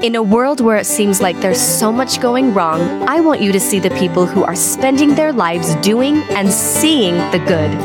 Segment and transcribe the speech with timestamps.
[0.00, 3.50] In a world where it seems like there's so much going wrong, I want you
[3.50, 7.76] to see the people who are spending their lives doing and seeing the good.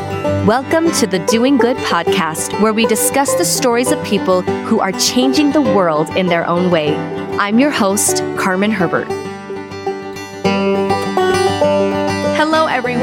[0.46, 4.92] Welcome to the Doing Good podcast, where we discuss the stories of people who are
[4.92, 6.94] changing the world in their own way.
[6.94, 9.23] I'm your host, Carmen Herbert.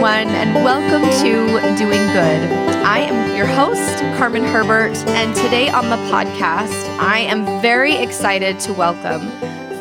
[0.02, 2.50] Everyone, and welcome to Doing Good.
[2.84, 8.60] I am your host, Carmen Herbert, and today on the podcast, I am very excited
[8.62, 9.30] to welcome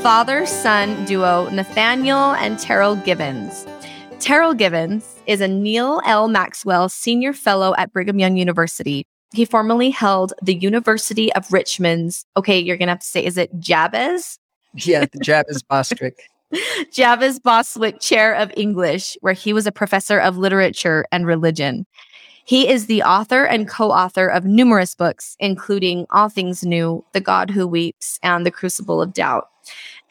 [0.03, 3.65] father son duo Nathaniel and Terryl Givens.
[4.19, 6.29] Terryl Givens is a Neal A.
[6.29, 9.07] Maxwell Senior Fellow at Brigham Young University.
[9.33, 13.39] He formerly held the University of Richmond's, okay, you're going to have to say, is
[13.39, 14.39] it Jabez?
[14.75, 16.29] Yeah, the Jabez Bostwick.
[16.93, 21.87] Jabez Bostwick Chair of English, where he was a professor of literature and religion.
[22.45, 27.21] He is the author and co author of numerous books, including All Things New, The
[27.21, 29.49] God Who Weeps, and The Crucible of Doubt.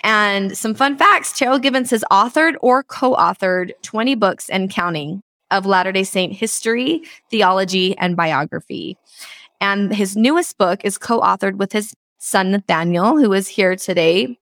[0.03, 5.22] And some fun facts Terryl Givens has authored or co authored 20 books and counting
[5.52, 8.97] of Latter day Saint history, theology, and biography.
[9.59, 14.38] And his newest book is co authored with his son, Nathaniel, who is here today.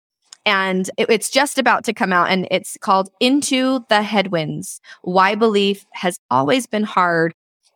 [0.48, 5.36] And it, it's just about to come out, and it's called Into the Headwinds Why
[5.36, 7.34] Belief Has Always Been Hard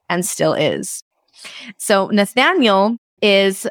[0.10, 1.04] and still is.
[1.78, 3.68] So Nathaniel is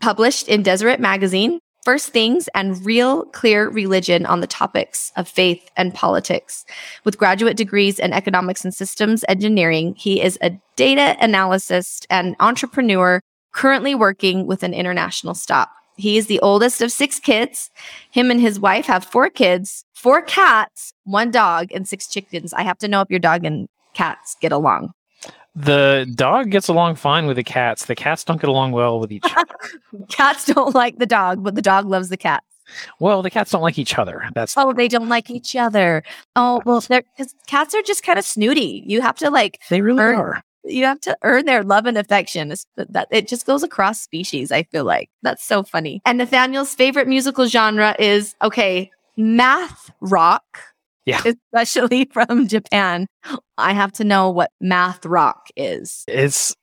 [0.00, 5.70] published in Deseret Magazine, First Things, and Real Clear Religion on the topics of faith
[5.76, 6.64] and politics.
[7.04, 13.20] With graduate degrees in economics and systems engineering, he is a data analyst and entrepreneur
[13.52, 15.70] currently working with an international stop.
[15.96, 17.70] He is the oldest of six kids.
[18.10, 22.52] Him and his wife have four kids, four cats, one dog, and six chickens.
[22.52, 24.92] I have to know if your dog and cats get along.
[25.54, 27.86] The dog gets along fine with the cats.
[27.86, 29.54] The cats don't get along well with each other.
[30.08, 32.44] cats don't like the dog, but the dog loves the cats.
[33.00, 34.28] Well, the cats don't like each other.
[34.34, 36.02] That's oh, they don't like each other.
[36.34, 38.82] Oh, well, they're because cats are just kind of snooty.
[38.86, 40.42] You have to like they really earn, are.
[40.66, 42.52] You have to earn their love and affection.
[42.52, 44.52] It's, that it just goes across species.
[44.52, 46.02] I feel like that's so funny.
[46.04, 50.58] And Nathaniel's favorite musical genre is okay, math rock
[51.06, 51.22] yeah.
[51.54, 53.06] Especially from Japan.
[53.56, 56.04] I have to know what math rock is.
[56.08, 56.54] It's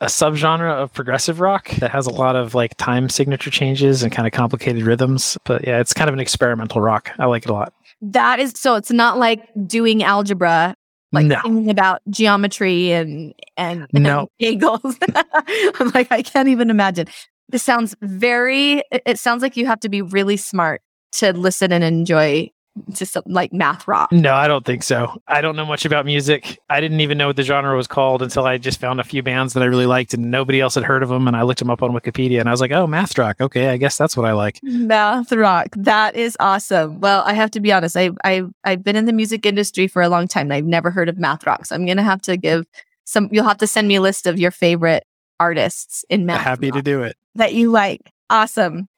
[0.00, 4.10] a subgenre of progressive rock that has a lot of like time signature changes and
[4.10, 5.38] kind of complicated rhythms.
[5.44, 7.12] But yeah, it's kind of an experimental rock.
[7.18, 7.72] I like it a lot.
[8.02, 10.74] That is so it's not like doing algebra,
[11.12, 11.40] like no.
[11.42, 14.20] thinking about geometry and and, no.
[14.20, 14.96] and angles.
[15.14, 17.06] I'm like, I can't even imagine.
[17.48, 21.84] This sounds very it sounds like you have to be really smart to listen and
[21.84, 22.50] enjoy
[22.94, 24.10] to something like math rock.
[24.12, 25.20] No, I don't think so.
[25.28, 26.58] I don't know much about music.
[26.70, 29.22] I didn't even know what the genre was called until I just found a few
[29.22, 31.28] bands that I really liked and nobody else had heard of them.
[31.28, 33.40] And I looked them up on Wikipedia and I was like, oh, math rock.
[33.40, 34.58] Okay, I guess that's what I like.
[34.62, 35.68] Math rock.
[35.76, 37.00] That is awesome.
[37.00, 37.96] Well, I have to be honest.
[37.96, 40.90] I, I, I've been in the music industry for a long time and I've never
[40.90, 41.66] heard of math rock.
[41.66, 42.66] So I'm going to have to give
[43.04, 45.04] some, you'll have to send me a list of your favorite
[45.38, 46.40] artists in math.
[46.40, 47.16] Happy rock to do it.
[47.34, 48.12] That you like.
[48.32, 48.88] Awesome.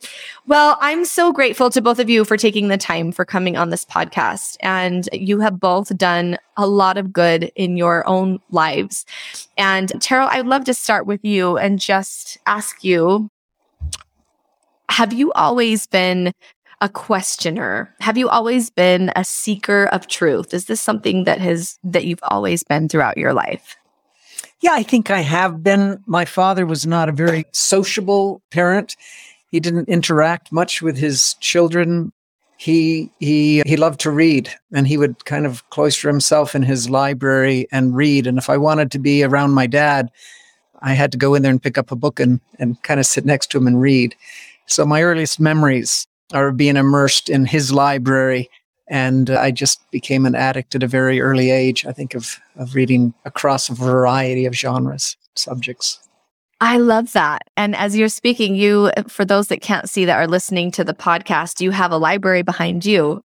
[0.47, 3.71] Well, I'm so grateful to both of you for taking the time for coming on
[3.71, 4.57] this podcast.
[4.61, 9.05] And you have both done a lot of good in your own lives.
[9.59, 13.29] And Terryl, I'd love to start with you and just ask you
[14.89, 16.33] Have you always been
[16.81, 17.93] a questioner?
[17.99, 20.55] Have you always been a seeker of truth?
[20.55, 23.77] Is this something that has that you've always been throughout your life?
[24.61, 26.03] Yeah, I think I have been.
[26.07, 28.97] My father was not a very sociable parent.
[29.51, 32.13] He didn't interact much with his children.
[32.57, 36.89] He he he loved to read and he would kind of cloister himself in his
[36.89, 38.27] library and read.
[38.27, 40.11] And if I wanted to be around my dad,
[40.81, 43.07] I had to go in there and pick up a book and, and kind of
[43.07, 44.15] sit next to him and read.
[44.67, 48.49] So my earliest memories are being immersed in his library
[48.89, 51.87] and I just became an addict at a very early age.
[51.87, 56.01] I think of of reading across a variety of genres, subjects.
[56.61, 57.43] I love that.
[57.57, 60.95] And as you're speaking, you, for those that can't see that are listening to the
[60.95, 63.23] podcast, you have a library behind you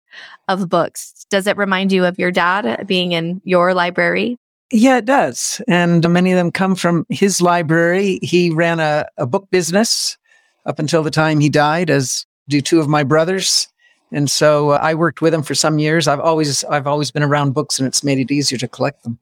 [0.47, 1.25] of books.
[1.29, 4.37] Does it remind you of your dad being in your library?
[4.71, 5.61] Yeah, it does.
[5.67, 8.19] And many of them come from his library.
[8.21, 10.17] He ran a, a book business
[10.65, 13.67] up until the time he died, as do two of my brothers.
[14.13, 16.07] And so uh, I worked with him for some years.
[16.07, 19.17] I've always I've always been around books and it's made it easier to collect them.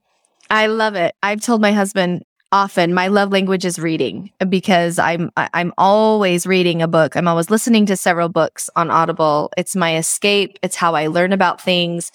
[0.50, 1.14] I love it.
[1.22, 6.82] I've told my husband often my love language is reading because I'm I'm always reading
[6.82, 7.16] a book.
[7.16, 9.50] I'm always listening to several books on Audible.
[9.56, 10.58] It's my escape.
[10.62, 12.12] It's how I learn about things.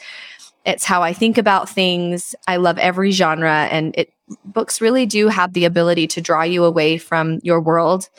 [0.63, 2.35] It's how I think about things.
[2.47, 4.13] I love every genre and it
[4.45, 8.09] books really do have the ability to draw you away from your world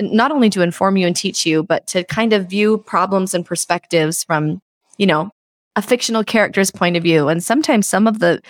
[0.00, 3.44] not only to inform you and teach you, but to kind of view problems and
[3.44, 4.60] perspectives from,
[4.98, 5.30] you know,
[5.76, 7.28] a fictional character's point of view.
[7.28, 8.40] And sometimes some of the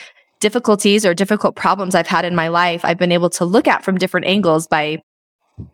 [0.41, 3.85] difficulties or difficult problems I've had in my life, I've been able to look at
[3.85, 5.02] from different angles by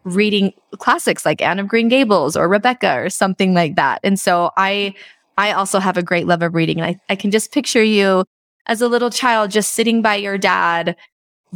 [0.05, 4.01] reading classics like Anne of Green Gables or Rebecca or something like that.
[4.03, 4.95] And so I
[5.39, 6.81] I also have a great love of reading.
[6.81, 8.25] And I, I can just picture you
[8.67, 10.97] as a little child just sitting by your dad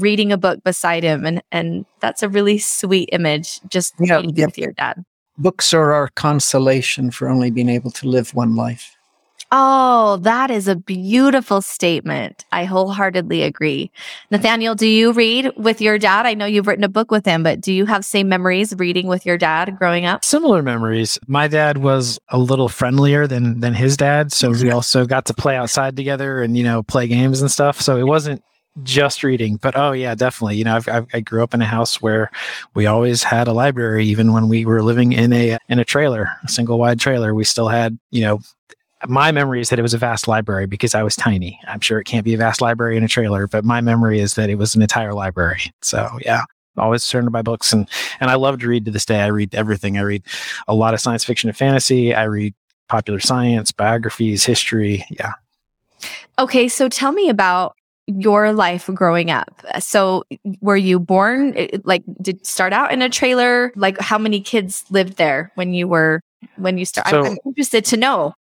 [0.03, 4.47] reading a book beside him and and that's a really sweet image just yeah, yeah.
[4.47, 5.05] with your dad
[5.39, 8.97] books are our consolation for only being able to live one life
[9.53, 12.45] Oh, that is a beautiful statement.
[12.53, 13.91] I wholeheartedly agree.
[14.31, 16.25] Nathaniel, do you read with your dad?
[16.25, 19.09] I know you've written a book with him, but do you have same memories reading
[19.09, 20.25] with your dad growing up?
[20.25, 21.19] Similar memories.
[21.27, 25.35] My dad was a little friendlier than than his dad, so we also got to
[25.35, 27.81] play outside together and you know play games and stuff.
[27.81, 28.45] So it wasn't
[28.83, 31.67] just reading but oh yeah definitely you know I've, I've, i grew up in a
[31.67, 32.31] house where
[32.75, 36.31] we always had a library even when we were living in a in a trailer
[36.45, 38.41] a single wide trailer we still had you know
[39.09, 41.59] my memory is that it was a vast library because I was tiny.
[41.67, 44.35] I'm sure it can't be a vast library in a trailer, but my memory is
[44.35, 45.73] that it was an entire library.
[45.81, 46.45] So yeah,
[46.77, 47.89] always surrounded by books and
[48.21, 49.21] and I love to read to this day.
[49.21, 49.97] I read everything.
[49.97, 50.23] I read
[50.69, 52.15] a lot of science fiction and fantasy.
[52.15, 52.55] I read
[52.89, 55.05] popular science, biographies, history.
[55.11, 55.33] Yeah.
[56.39, 57.77] Okay, so tell me about
[58.19, 59.65] your life growing up.
[59.79, 60.25] So
[60.61, 61.55] were you born
[61.85, 63.73] like did start out in a trailer?
[63.77, 66.21] Like how many kids lived there when you were
[66.57, 67.09] when you start?
[67.09, 68.35] So, I'm interested to know.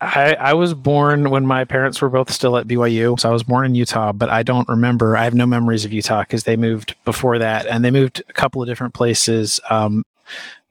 [0.00, 3.18] I, I was born when my parents were both still at BYU.
[3.18, 5.16] So I was born in Utah, but I don't remember.
[5.16, 8.32] I have no memories of Utah because they moved before that and they moved a
[8.34, 9.58] couple of different places.
[9.70, 10.04] Um,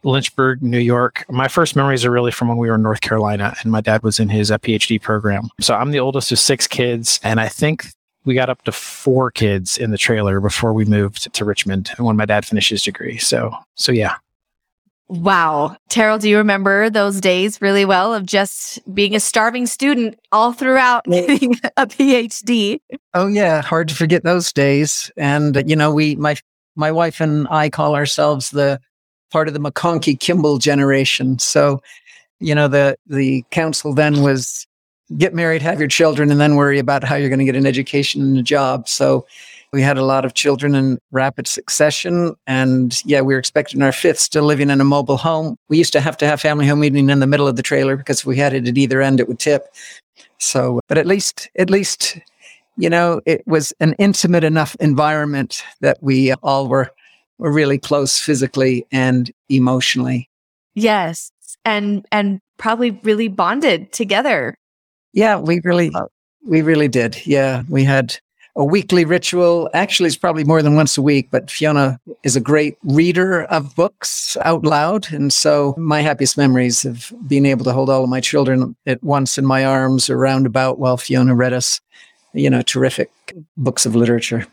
[0.04, 1.26] Lynchburg, New York.
[1.30, 4.04] My first memories are really from when we were in North Carolina and my dad
[4.04, 5.50] was in his uh, PhD program.
[5.60, 7.20] So I'm the oldest of six kids.
[7.24, 7.88] And I think
[8.25, 12.18] we got up to four kids in the trailer before we moved to Richmond when
[12.18, 13.18] my dad finished his degree.
[13.18, 14.16] So, so yeah.
[15.07, 15.77] Wow.
[15.89, 20.51] Terryl, do you remember those days really well of just being a starving student all
[20.51, 22.80] throughout getting a PhD?
[23.13, 25.12] Oh yeah, hard to forget those days.
[25.16, 26.36] And you know, we my
[26.75, 28.80] my wife and I call ourselves the
[29.31, 31.38] part of the McConkie Kimball generation.
[31.38, 31.81] So,
[32.39, 34.66] you know, the the council then was
[35.18, 37.66] get married, have your children, and then worry about how you're going to get an
[37.66, 38.88] education and a job.
[38.88, 39.25] So
[39.72, 42.36] we had a lot of children in rapid succession.
[42.48, 45.57] And yeah, we were expecting our fifth still living in a mobile home.
[45.68, 47.98] We used to have to have family home meeting in the middle of the trailer
[47.98, 49.68] because if we had it at either end, it would tip.
[50.38, 52.18] So, but at least, at least,
[52.78, 56.92] you know, it was an intimate enough environment that we all were,
[57.38, 60.30] were really close physically and emotionally.
[60.74, 61.31] Yes.
[61.63, 64.56] And, and probably really bonded together.
[65.16, 66.06] Yeah, we really, uh,
[66.48, 67.26] we really did.
[67.26, 67.64] Yeah.
[67.68, 68.20] We had,
[68.56, 69.70] a weekly ritual.
[69.74, 73.76] Actually, it's probably more than once a week, but Fiona is a great reader of
[73.76, 75.12] books out loud.
[75.12, 79.04] And so my happiest memories of being able to hold all of my children at
[79.04, 81.82] once in my arms or roundabout while Fiona read us,
[82.34, 83.10] you know, terrific
[83.58, 84.48] books of literature.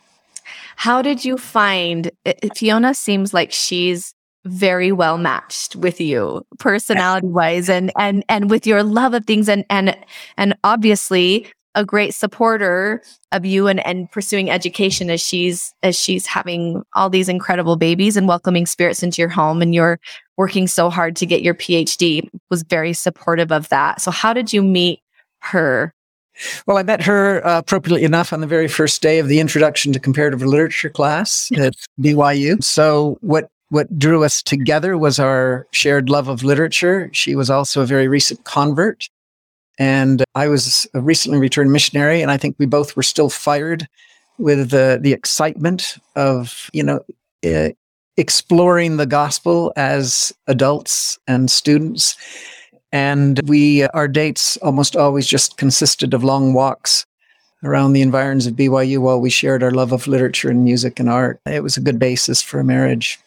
[0.77, 2.11] How did you find
[2.57, 8.67] Fiona seems like she's very well matched with you personality wise and and and with
[8.67, 9.97] your love of things and and
[10.37, 16.27] and obviously a great supporter of you and, and pursuing education as she's as she's
[16.27, 19.99] having all these incredible babies and welcoming spirits into your home and you're
[20.37, 24.01] working so hard to get your PhD was very supportive of that.
[24.01, 25.01] So how did you meet
[25.41, 25.95] her?
[26.67, 29.93] Well, I met her uh, appropriately enough on the very first day of the introduction
[29.93, 32.63] to comparative literature class at BYU.
[32.65, 37.09] So what what drew us together was our shared love of literature.
[37.13, 39.09] She was also a very recent convert
[39.79, 43.89] and I was a recently returned missionary, and I think we both were still fired
[44.39, 47.01] with the, the excitement of, you know,
[48.17, 52.17] exploring the gospel as adults and students.
[52.93, 57.07] And we, our dates almost always just consisted of long walks
[57.65, 61.09] around the environs of BYU while we shared our love of literature and music and
[61.09, 61.41] art.
[61.47, 63.19] It was a good basis for a marriage.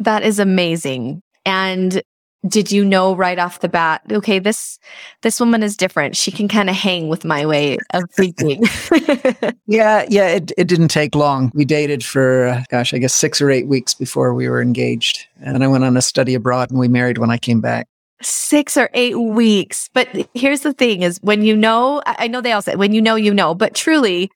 [0.00, 1.22] That is amazing.
[1.44, 2.02] And
[2.46, 4.78] did you know right off the bat okay this
[5.22, 6.16] this woman is different.
[6.16, 8.64] She can kind of hang with my way of thinking.
[9.66, 11.50] Yeah yeah it, it didn't take long.
[11.54, 15.26] We dated for uh, gosh i guess six or eight weeks before we were engaged.
[15.40, 17.88] And i went on a study abroad and we married when i came back.
[18.22, 19.90] Six or eight weeks.
[19.92, 23.02] But here's the thing is when you know i know they all say when you
[23.02, 23.54] know you know.
[23.54, 24.30] But truly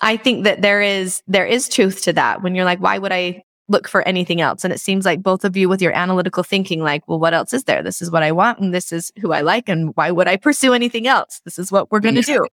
[0.00, 2.42] i think that there is there is truth to that.
[2.42, 3.42] When you're like why would i
[3.72, 4.62] look for anything else.
[4.64, 7.52] And it seems like both of you with your analytical thinking, like, well, what else
[7.52, 7.82] is there?
[7.82, 9.68] This is what I want and this is who I like.
[9.68, 11.40] And why would I pursue anything else?
[11.44, 12.46] This is what we're going to do.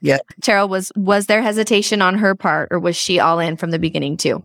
[0.00, 0.18] Yeah.
[0.42, 3.78] Terryl, was, was there hesitation on her part or was she all in from the
[3.78, 4.44] beginning too?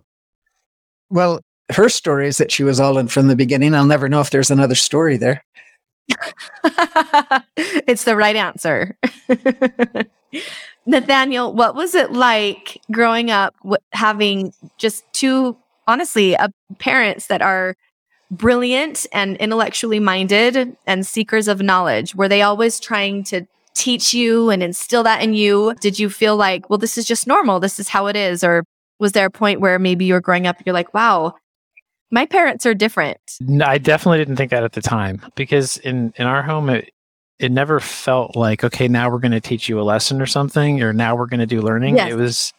[1.09, 1.41] Well,
[1.71, 3.73] her story is that she was all in from the beginning.
[3.75, 5.43] I'll never know if there's another story there.
[7.87, 8.97] it's the right answer.
[10.85, 13.55] Nathaniel, what was it like growing up
[13.93, 16.49] having just two, honestly, uh,
[16.79, 17.75] parents that are
[18.31, 22.15] brilliant and intellectually minded and seekers of knowledge?
[22.15, 25.73] Were they always trying to teach you and instill that in you?
[25.81, 27.59] Did you feel like, well, this is just normal?
[27.59, 28.43] This is how it is?
[28.43, 28.63] Or
[28.99, 31.33] was there a point where maybe you were growing up, you're like, wow,
[32.11, 33.19] my parents are different?
[33.41, 36.91] No, I definitely didn't think that at the time because in, in our home, it,
[37.39, 40.81] it never felt like, okay, now we're going to teach you a lesson or something,
[40.81, 41.97] or now we're going to do learning.
[41.97, 42.11] Yes.
[42.11, 42.53] It was,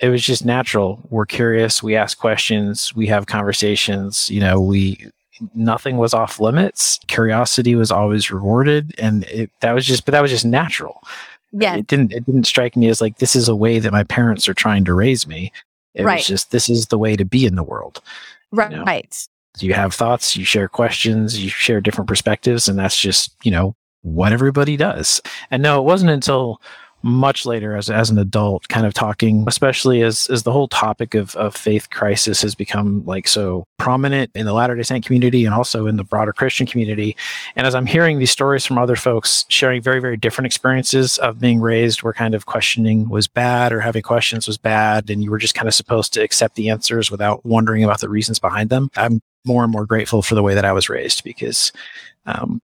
[0.00, 1.00] it was just natural.
[1.10, 1.82] We're curious.
[1.82, 2.94] We ask questions.
[2.94, 4.28] We have conversations.
[4.30, 5.10] You know, we
[5.54, 6.98] nothing was off limits.
[7.08, 11.02] Curiosity was always rewarded, and it, that was just, but that was just natural.
[11.52, 11.76] Yeah.
[11.76, 14.48] It didn't, it didn't strike me as like this is a way that my parents
[14.48, 15.52] are trying to raise me.
[15.94, 16.16] It Right.
[16.16, 18.02] was just this is the way to be in the world.
[18.52, 18.70] Right.
[18.70, 18.84] know.
[18.84, 19.26] Right.
[19.58, 23.74] You have thoughts, you share questions, you share different perspectives, and that's just you know
[24.02, 25.22] what everybody does.
[25.50, 26.60] And no, it wasn't until
[27.06, 31.14] much later as, as an adult kind of talking especially as, as the whole topic
[31.14, 35.54] of, of faith crisis has become like so prominent in the latter-day saint community and
[35.54, 37.16] also in the broader christian community.
[37.54, 41.40] And as i'm hearing these stories from other folks sharing very very different experiences of
[41.40, 45.30] being raised where kind of questioning was bad or having questions was bad and you
[45.30, 48.68] were just kind of supposed to accept the answers without wondering about the reasons behind
[48.68, 51.72] them i'm more and more grateful for the way that i was raised because
[52.26, 52.60] um,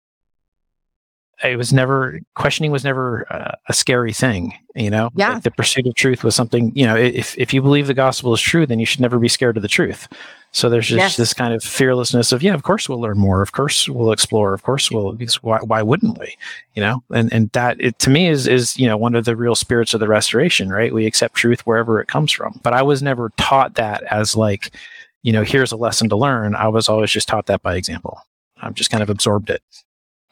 [1.45, 5.11] it was never questioning was never uh, a scary thing you know?
[5.15, 5.39] Yeah.
[5.39, 8.41] the pursuit of truth was something you know if, if you believe the gospel is
[8.41, 10.09] true then you should never be scared of the truth.
[10.55, 11.17] So there's just Yes.
[11.17, 13.43] this kind of fearlessness of yeah of course we'll learn more.
[13.43, 14.55] Of course we'll explore.
[14.55, 16.37] Of course we'll because why, why wouldn't we?
[16.75, 17.03] You know?
[17.11, 19.95] And and that it, to me is is you know one of the real spirits
[19.95, 20.93] of the restoration right?
[20.93, 22.61] We accept truth wherever it comes from.
[22.63, 24.75] But i was never taught that as like
[25.23, 26.55] you know here's a lesson to learn.
[26.55, 28.19] I was always just taught that by example.
[28.61, 29.63] I've just kind of absorbed it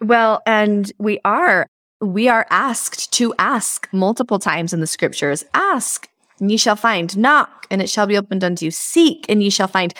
[0.00, 1.66] Well, and we are
[2.00, 5.44] we are asked to ask multiple times in the scriptures.
[5.52, 6.08] Ask,
[6.40, 7.16] and ye shall find.
[7.18, 8.70] Knock, and it shall be opened unto you.
[8.70, 9.92] Seek, and ye shall find.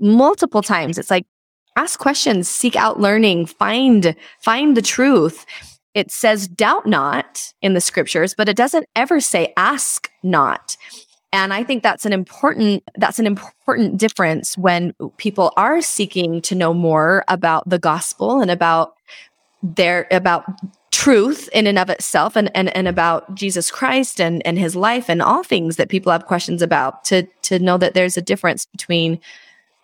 [0.00, 0.98] Multiple times.
[0.98, 1.24] It's like
[1.76, 5.46] ask questions, seek out learning, find find the truth.
[5.94, 10.76] It says doubt not in the scriptures, but it doesn't ever say ask not.
[11.32, 16.54] And I think that's an important that's an important difference when people are seeking to
[16.54, 18.94] know more about the gospel and about
[19.62, 20.44] their about
[20.90, 25.08] truth in and of itself and, and, and about Jesus Christ and, and his life
[25.08, 28.66] and all things that people have questions about to to know that there's a difference
[28.66, 29.20] between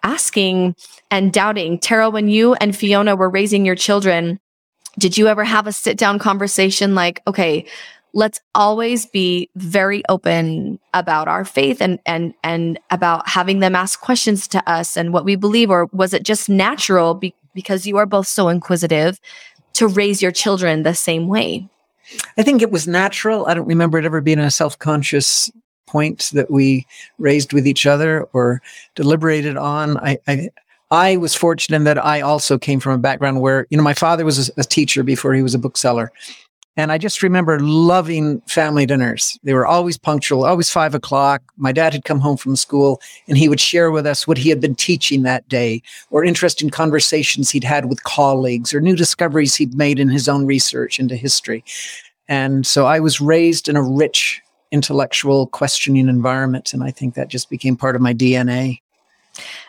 [0.03, 0.75] asking
[1.11, 1.79] and doubting.
[1.79, 4.41] Terryl, when you and Fiona were raising your children,
[4.99, 7.67] did you ever have a sit down conversation like, okay,
[8.15, 14.01] let's always be very open about our faith and and and about having them ask
[14.01, 17.97] questions to us and what we believe or was it just natural be- because you
[17.97, 19.19] are both so inquisitive
[19.83, 21.69] to raise your children the same way
[22.37, 23.47] I think it was natural.
[23.47, 25.51] I don't remember it ever being a self conscious
[25.87, 26.87] point that we
[27.19, 28.63] raised with each other or
[28.95, 29.99] deliberated on.
[29.99, 30.51] I, I,
[30.91, 33.95] I was fortunate in that I also came from a background where, you know, my
[33.95, 36.13] father was a, a teacher before he was a bookseller.
[36.77, 39.39] And I just remember loving family dinners.
[39.43, 41.43] They were always punctual, always five o'clock.
[41.57, 44.49] My dad had come home from school and he would share with us what he
[44.49, 49.55] had been teaching that day or interesting conversations he'd had with colleagues or new discoveries
[49.55, 51.63] he'd made in his own research into history.
[52.27, 56.73] And so I was raised in a rich intellectual questioning environment.
[56.73, 58.81] And I think that just became part of my DNA.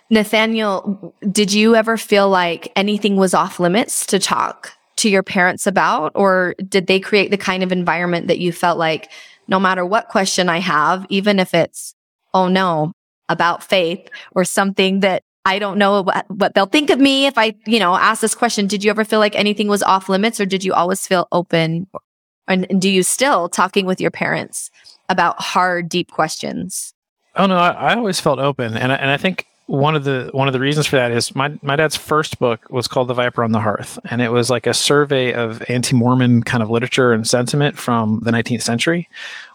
[0.09, 5.67] nathaniel did you ever feel like anything was off limits to talk to your parents
[5.67, 9.11] about or did they create the kind of environment that you felt like
[9.47, 11.93] no matter what question i have even if it's
[12.33, 12.91] oh no
[13.29, 17.37] about faith or something that I don't know what, what they'll think of me if
[17.37, 18.65] I, you know, ask this question.
[18.65, 21.87] Did you ever feel like anything was off limits or did you always feel open?
[22.47, 24.71] And, and do you still talking with your parents
[25.09, 26.93] about hard, deep questions?
[27.35, 30.47] Oh no, I, I always felt open, and and I think one of the one
[30.47, 33.43] of the reasons for that is my my dad's first book was called The Viper
[33.43, 37.27] on the Hearth, and it was like a survey of anti-Mormon kind of literature and
[37.27, 39.09] sentiment from the 19th century.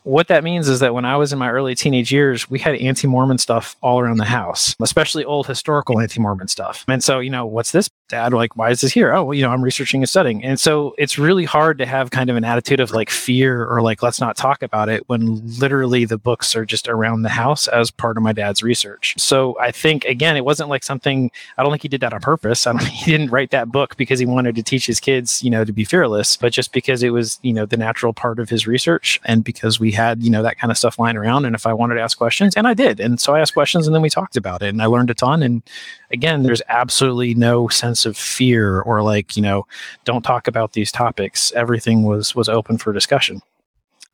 [0.09, 2.75] What that means is that when I was in my early teenage years, we had
[2.77, 6.87] anti-Mormon stuff all around the house, especially old historical anti-Mormon stuff.
[6.89, 8.33] And so, you know, what's this dad?
[8.33, 9.13] Like why is this here?
[9.13, 10.43] Oh well, you know i'm researching and studying.
[10.43, 13.83] And so it's really hard to have kind of an attitude of like fear or
[13.83, 17.69] like let's not talk about it when literally the books are just around the house
[17.69, 19.15] as part of my dad's research.
[19.19, 22.21] So i think again it wasn't like something i don't think he did that on
[22.21, 22.67] purpose.
[22.67, 25.65] I he didn't write that book because he wanted to teach his kids you know
[25.65, 28.67] to be fearless but just because it was you know the natural part of his
[28.67, 31.67] research and because we had you know that kind of stuff lying around and if
[31.67, 34.03] i wanted to ask questions and i did and so i asked questions and then
[34.03, 35.63] we talked about it and i learned a ton and
[36.11, 39.67] again there's absolutely no sense of fear or like you know
[40.05, 43.43] don't talk about these topics everything was was open for discussion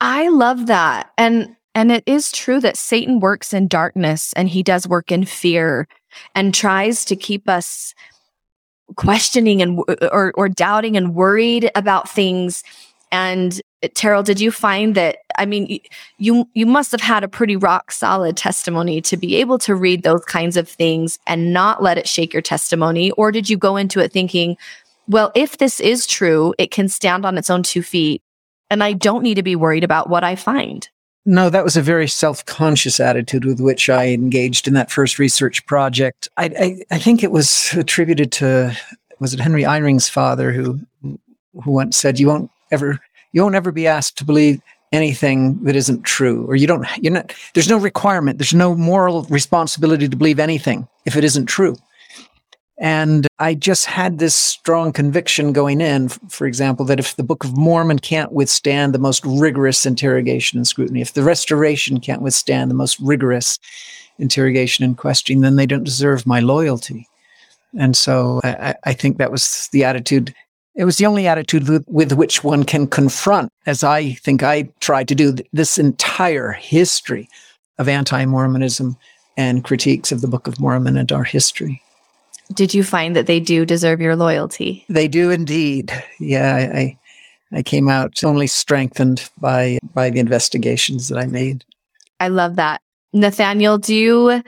[0.00, 1.10] I love that.
[1.16, 5.24] And and it is true that Satan works in darkness and he does work in
[5.24, 5.88] fear
[6.34, 7.94] and tries to keep us
[8.96, 9.80] questioning and
[10.12, 12.62] or or doubting and worried about things
[13.10, 15.80] and Terryl did you find that I mean
[16.18, 20.02] you you must have had a pretty rock solid testimony to be able to read
[20.02, 23.76] those kinds of things and not let it shake your testimony or did you go
[23.76, 24.56] into it thinking
[25.08, 28.22] well if this is true it can stand on its own two feet
[28.70, 30.88] and I don't need to be worried about what I find.
[31.26, 35.18] No, that was a very self conscious attitude with which I engaged in that first
[35.18, 36.28] research project.
[36.36, 38.76] I, I, I, think it was attributed to,
[39.20, 43.00] was it Henry Eyring's father who, who once said, you won't ever,
[43.34, 44.62] you won't ever be asked to believe
[44.92, 49.24] anything that isn't true, or you don't, you're not, there's no requirement, there's no moral
[49.24, 51.76] responsibility to believe anything if it isn't true.
[52.78, 57.44] And I just had this strong conviction going in, for example, that if the Book
[57.44, 62.70] of Mormon can't withstand the most rigorous interrogation and scrutiny, if the Restoration can't withstand
[62.70, 63.58] the most rigorous
[64.18, 67.08] interrogation and questioning, then they don't deserve my loyalty.
[67.78, 70.34] And so I, I think that was the attitude.
[70.74, 74.70] It was the only attitude with, with which one can confront, as I think I
[74.80, 77.28] tried to do, this entire history
[77.78, 78.96] of anti Mormonism
[79.36, 81.82] and critiques of the Book of Mormon and our history
[82.52, 84.84] did you find that they do deserve your loyalty?
[84.88, 85.92] They do indeed.
[86.20, 86.98] Yeah, I,
[87.52, 91.64] I came out only strengthened by by the investigations that I made.
[92.20, 92.80] I love that.
[93.12, 94.42] Nathaniel, do you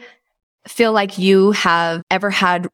[0.66, 2.68] feel like you have ever had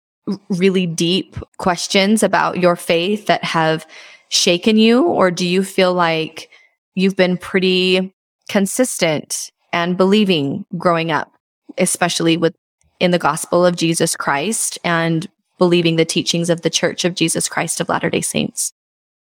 [0.48, 3.86] really deep questions about your faith that have
[4.28, 6.48] shaken you or do you feel like
[6.94, 8.14] you've been pretty
[8.48, 11.32] consistent and believing growing up,
[11.78, 12.54] especially with
[13.00, 17.48] in the gospel of Jesus Christ and believing the teachings of the Church of Jesus
[17.48, 18.72] Christ of Latter day Saints.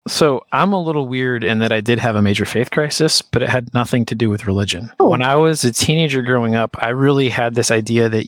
[0.08, 3.42] So I'm a little weird in that I did have a major faith crisis, but
[3.42, 4.90] it had nothing to do with religion.
[4.98, 5.08] Oh.
[5.08, 8.26] When I was a teenager growing up, I really had this idea that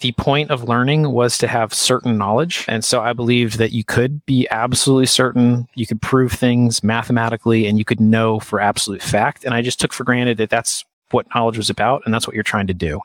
[0.00, 2.64] the point of learning was to have certain knowledge.
[2.68, 7.66] And so I believed that you could be absolutely certain, you could prove things mathematically,
[7.66, 9.44] and you could know for absolute fact.
[9.44, 12.34] And I just took for granted that that's what knowledge was about, and that's what
[12.34, 13.00] you're trying to do.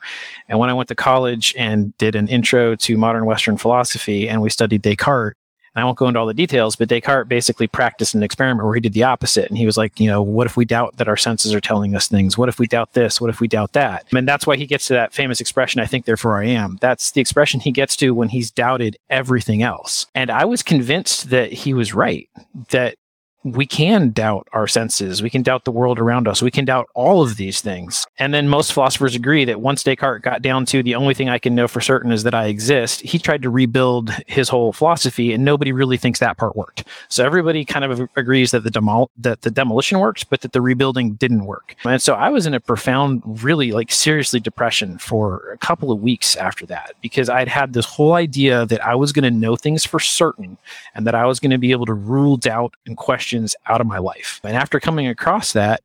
[0.48, 4.42] And when I went to college and did an intro to modern Western philosophy, and
[4.42, 5.36] we studied Descartes,
[5.80, 8.82] I won't go into all the details, but Descartes basically practiced an experiment where he
[8.82, 9.50] did the opposite.
[9.50, 11.96] And he was like, you know, what if we doubt that our senses are telling
[11.96, 12.38] us things?
[12.38, 13.20] What if we doubt this?
[13.20, 14.06] What if we doubt that?
[14.14, 16.78] And that's why he gets to that famous expression, I think, therefore I am.
[16.82, 20.06] That's the expression he gets to when he's doubted everything else.
[20.14, 22.30] And I was convinced that he was right,
[22.70, 22.96] that
[23.44, 25.24] we can doubt our senses.
[25.24, 26.42] We can doubt the world around us.
[26.42, 28.06] We can doubt all of these things.
[28.18, 31.40] And then most philosophers agree that once Descartes got down to the only thing I
[31.40, 35.32] can know for certain is that I exist, he tried to rebuild his whole philosophy,
[35.32, 36.84] and nobody really thinks that part worked.
[37.08, 40.62] So everybody kind of agrees that the demol- that the demolition worked, but that the
[40.62, 41.76] rebuilding didn't work.
[41.86, 46.02] And so I was in a profound, really like seriously depression for a couple of
[46.02, 49.56] weeks after that because I'd had this whole idea that I was going to know
[49.56, 50.58] things for certain
[50.94, 53.80] and that I was going to be able to rule doubt and question questions out
[53.80, 54.40] of my life.
[54.44, 55.82] And after coming across that,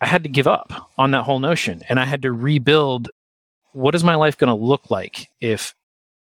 [0.00, 3.08] I had to give up on that whole notion and I had to rebuild
[3.72, 5.74] what is my life going to look like if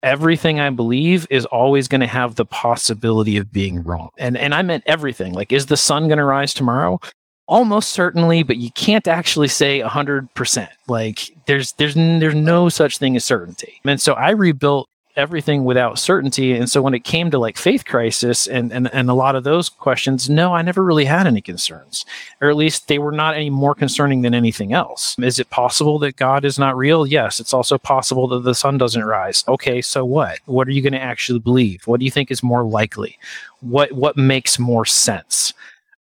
[0.04, 4.10] everything I believe is always going to have the possibility of being wrong.
[4.16, 5.32] And and I meant everything.
[5.32, 7.00] Like is the sun going to rise tomorrow?
[7.48, 10.68] Almost certainly, but you can't actually say 100%.
[10.86, 13.80] Like there's there's there's no such thing as certainty.
[13.84, 16.52] And so I rebuilt everything without certainty.
[16.52, 19.44] And so when it came to like faith crisis and, and, and a lot of
[19.44, 22.04] those questions, no, I never really had any concerns,
[22.40, 25.16] or at least they were not any more concerning than anything else.
[25.18, 27.06] Is it possible that God is not real?
[27.06, 27.38] Yes.
[27.40, 29.44] It's also possible that the sun doesn't rise.
[29.46, 29.80] Okay.
[29.80, 30.40] So what?
[30.46, 31.86] What are you going to actually believe?
[31.86, 33.18] What do you think is more likely?
[33.60, 35.52] What, what makes more sense?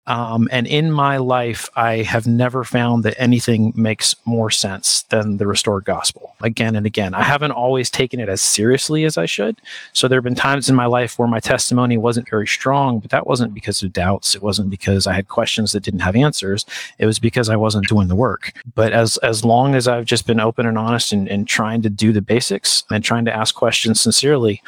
[0.06, 5.38] Um, and in my life, I have never found that anything makes more sense than
[5.38, 7.14] the restored gospel again and again.
[7.14, 9.62] I haven't always taken it as seriously as I should.
[9.94, 13.12] So there have been times in my life where my testimony wasn't very strong, but
[13.12, 14.36] that wasn't because of doubts.
[14.36, 16.66] It wasn't because I had questions that didn't have answers.
[17.00, 18.52] It was because I wasn't doing the work.
[18.76, 21.90] But as, as long as I've just been open and honest and, and trying to
[21.90, 24.62] do the basics and trying to ask questions sincerely,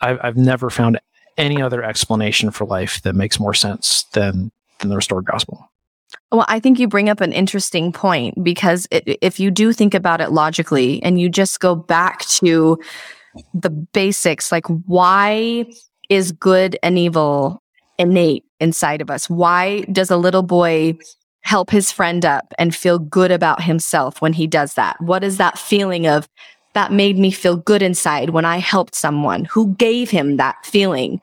[0.00, 1.00] I've, I've never found
[1.36, 5.70] any other explanation for life that makes more sense than than the restored gospel.
[6.32, 9.94] Well, I think you bring up an interesting point because it, if you do think
[9.94, 12.78] about it logically and you just go back to
[13.54, 15.64] the basics, like why
[16.08, 17.62] is good and evil
[17.98, 19.28] innate inside of us?
[19.28, 20.96] Why does a little boy
[21.42, 25.00] help his friend up and feel good about himself when he does that?
[25.00, 26.28] What is that feeling of
[26.74, 29.46] that made me feel good inside when I helped someone?
[29.46, 31.20] Who gave him that feeling?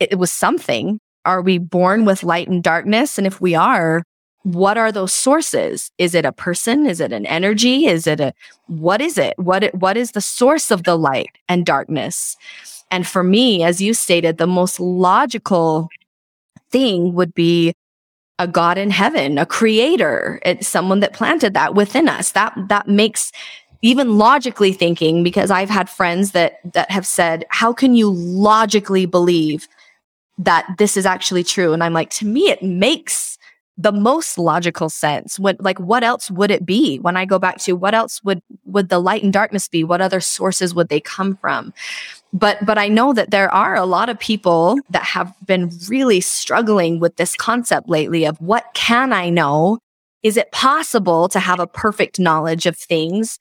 [0.00, 1.00] It, it was something.
[1.24, 3.18] Are we born with light and darkness?
[3.18, 4.02] And if we are,
[4.42, 5.90] what are those sources?
[5.98, 6.86] Is it a person?
[6.86, 7.86] Is it an energy?
[7.86, 8.32] Is it a
[8.66, 9.38] what is it?
[9.38, 12.36] What what is the source of the light and darkness?
[12.90, 15.88] And for me, as you stated, the most logical
[16.70, 17.72] thing would be
[18.38, 22.32] a God in heaven, a creator, it's someone that planted that within us.
[22.32, 23.30] That that makes
[23.82, 29.06] even logically thinking because I've had friends that that have said, "How can you logically
[29.06, 29.68] believe
[30.44, 33.38] that this is actually true?" And I'm like, to me it makes
[33.78, 35.38] the most logical sense.
[35.38, 36.98] What like what else would it be?
[36.98, 39.82] When I go back to what else would would the light and darkness be?
[39.82, 41.72] What other sources would they come from?
[42.32, 46.20] But but I know that there are a lot of people that have been really
[46.20, 49.78] struggling with this concept lately of what can I know?
[50.22, 53.38] Is it possible to have a perfect knowledge of things?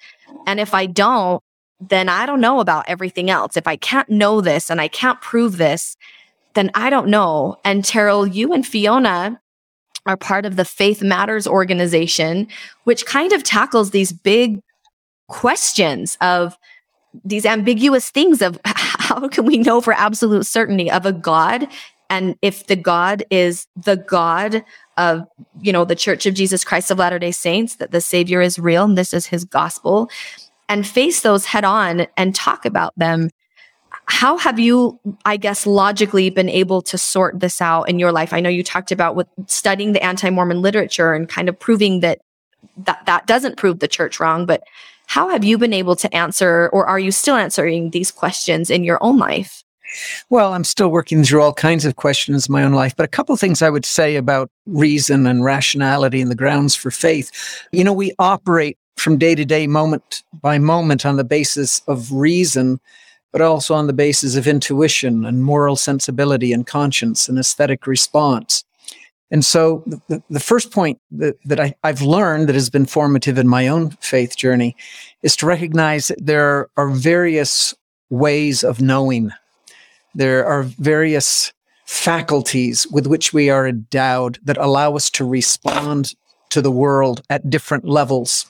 [0.47, 1.43] And if I don't,
[1.79, 3.57] then I don't know about everything else.
[3.57, 5.97] If I can't know this and I can't prove this,
[6.53, 7.57] then I don't know.
[7.63, 9.39] And Terryl, you and Fiona
[10.05, 12.47] are part of the Faith Matters organization,
[12.85, 14.61] which kind of tackles these big
[15.27, 16.57] questions of
[17.23, 21.67] these ambiguous things of how can we know for absolute certainty of a God?
[22.09, 24.65] And if the God is the God
[24.97, 25.25] of,
[25.61, 28.59] you know, the Church of Jesus Christ of Latter day Saints, that the Savior is
[28.59, 30.09] real and this is his gospel,
[30.67, 33.29] and face those head on and talk about them.
[34.11, 38.33] How have you, I guess, logically been able to sort this out in your life?
[38.33, 42.01] I know you talked about with studying the anti Mormon literature and kind of proving
[42.01, 42.19] that
[42.75, 44.63] that, that doesn't prove the church wrong, but
[45.07, 48.83] how have you been able to answer, or are you still answering these questions in
[48.83, 49.63] your own life?
[50.29, 53.09] Well, I'm still working through all kinds of questions in my own life, but a
[53.09, 57.31] couple of things I would say about reason and rationality and the grounds for faith.
[57.71, 62.11] You know, we operate from day to day, moment by moment on the basis of
[62.11, 62.79] reason,
[63.31, 68.63] but also on the basis of intuition and moral sensibility and conscience and aesthetic response.
[69.31, 73.37] And so the, the first point that, that I, I've learned that has been formative
[73.37, 74.75] in my own faith journey
[75.23, 77.73] is to recognize that there are various
[78.09, 79.31] ways of knowing.
[80.13, 81.53] There are various
[81.85, 86.13] faculties with which we are endowed that allow us to respond
[86.49, 88.45] to the world at different levels.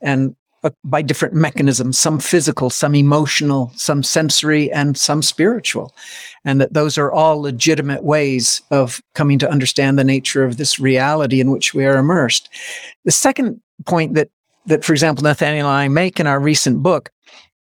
[0.00, 5.92] And Uh, by different mechanisms, some physical, some emotional, some sensory, and some spiritual.
[6.44, 10.78] And that those are all legitimate ways of coming to understand the nature of this
[10.78, 12.48] reality in which we are immersed.
[13.04, 14.28] The second point that,
[14.66, 17.10] that, for example, Nathaniel and I make in our recent book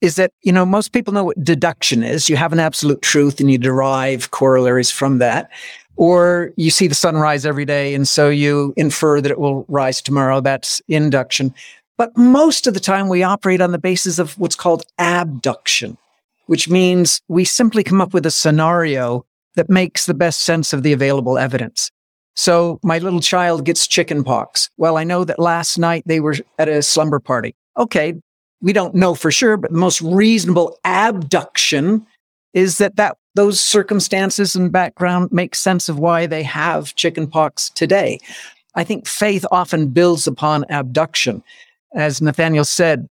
[0.02, 2.28] is that, you know, most people know what deduction is.
[2.28, 5.48] You have an absolute truth and you derive corollaries from that.
[5.96, 9.66] Or you see the sun rise every day, and so you infer that it will
[9.68, 10.40] rise tomorrow.
[10.40, 11.55] That's induction.
[12.02, 15.96] But most of the time, we operate on the basis of what's called abduction,
[16.46, 20.82] which means we simply come up with a scenario that makes the best sense of
[20.82, 21.92] the available evidence.
[22.34, 24.68] So my little child gets chicken pox.
[24.76, 27.54] Well, I know that last night they were at a slumber party.
[27.78, 28.14] Okay,
[28.60, 32.04] we don't know for sure, but the most reasonable abduction
[32.52, 37.70] is that, that those circumstances and background make sense of why they have chicken pox
[37.70, 38.18] today.
[38.74, 41.44] I think faith often builds upon abduction
[41.94, 43.09] as Nathaniel said,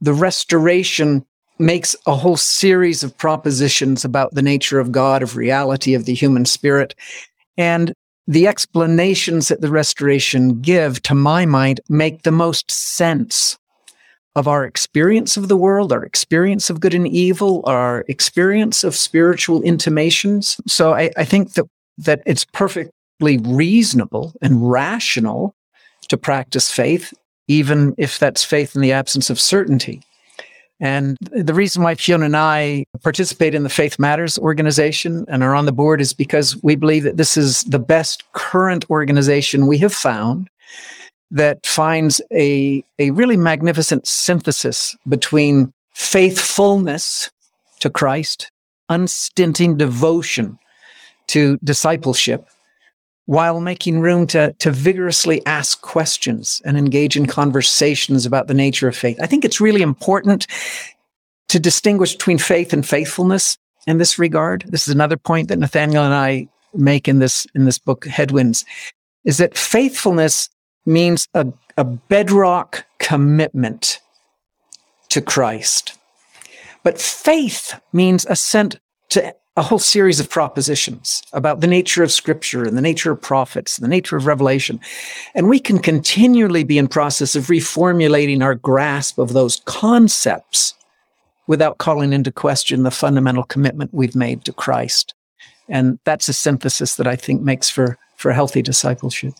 [0.00, 1.24] the restoration
[1.58, 6.14] makes a whole series of propositions about the nature of God, of reality, of the
[6.14, 6.94] human spirit.
[7.56, 7.92] And
[8.26, 13.58] the explanations that the restoration give, to my mind, make the most sense
[14.34, 18.96] of our experience of the world, our experience of good and evil, our experience of
[18.96, 20.56] spiritual intimations.
[20.66, 21.66] So I, I think that,
[21.98, 25.54] that it's perfectly reasonable and rational
[26.08, 27.12] to practice faith
[27.48, 30.02] even if that's faith in the absence of certainty.
[30.80, 35.54] And the reason why Fiona and I participate in the Faith Matters organization and are
[35.54, 39.78] on the board is because we believe that this is the best current organization we
[39.78, 40.50] have found
[41.30, 47.30] that finds a, a really magnificent synthesis between faithfulness
[47.78, 48.50] to Christ,
[48.88, 50.58] unstinting devotion
[51.28, 52.46] to discipleship,
[53.26, 58.88] while making room to, to vigorously ask questions and engage in conversations about the nature
[58.88, 59.18] of faith.
[59.22, 60.46] I think it's really important
[61.48, 63.58] to distinguish between faith and faithfulness.
[63.86, 64.64] in this regard.
[64.68, 68.64] This is another point that Nathaniel and I make in this in this book, Headwinds,
[69.24, 70.48] is that faithfulness
[70.86, 74.00] means a, a bedrock commitment
[75.10, 75.98] to Christ.
[76.82, 78.80] But faith means assent
[79.10, 83.20] to a whole series of propositions about the nature of scripture and the nature of
[83.20, 84.80] prophets, and the nature of revelation.
[85.34, 90.74] And we can continually be in process of reformulating our grasp of those concepts
[91.46, 95.14] without calling into question the fundamental commitment we've made to Christ.
[95.68, 99.34] And that's a synthesis that I think makes for, for healthy discipleship.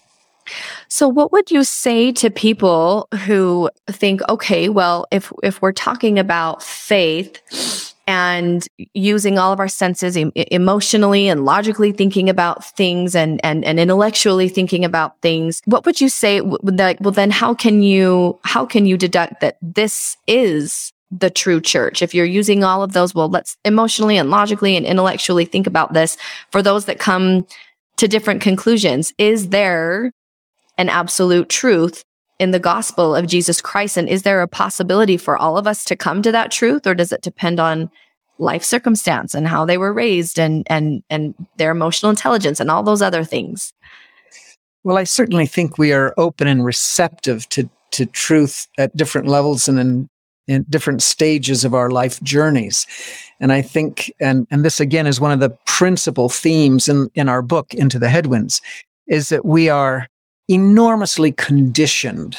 [0.89, 6.19] So what would you say to people who think, okay, well, if if we're talking
[6.19, 13.15] about faith and using all of our senses em- emotionally and logically thinking about things
[13.15, 16.41] and, and, and intellectually thinking about things, what would you say?
[16.41, 21.61] Like, well, then how can you, how can you deduct that this is the true
[21.61, 22.03] church?
[22.03, 25.93] If you're using all of those, well, let's emotionally and logically and intellectually think about
[25.93, 26.17] this
[26.51, 27.47] for those that come
[27.99, 29.13] to different conclusions.
[29.19, 30.13] Is there
[30.79, 32.03] an absolute truth
[32.43, 33.97] in the gospel of Jesus Christ?
[33.97, 36.95] And is there a possibility for all of us to come to that truth, or
[36.95, 37.89] does it depend on
[38.39, 42.83] life circumstance and how they were raised and and and their emotional intelligence and all
[42.83, 43.73] those other things?
[44.83, 49.69] Well, I certainly think we are open and receptive to to truth at different levels
[49.69, 50.09] and in,
[50.49, 52.87] in different stages of our life journeys.
[53.39, 57.29] And I think, and, and this again is one of the principal themes in, in
[57.29, 58.63] our book, Into the Headwinds,
[59.07, 60.09] is that we are
[60.49, 62.37] enormously conditioned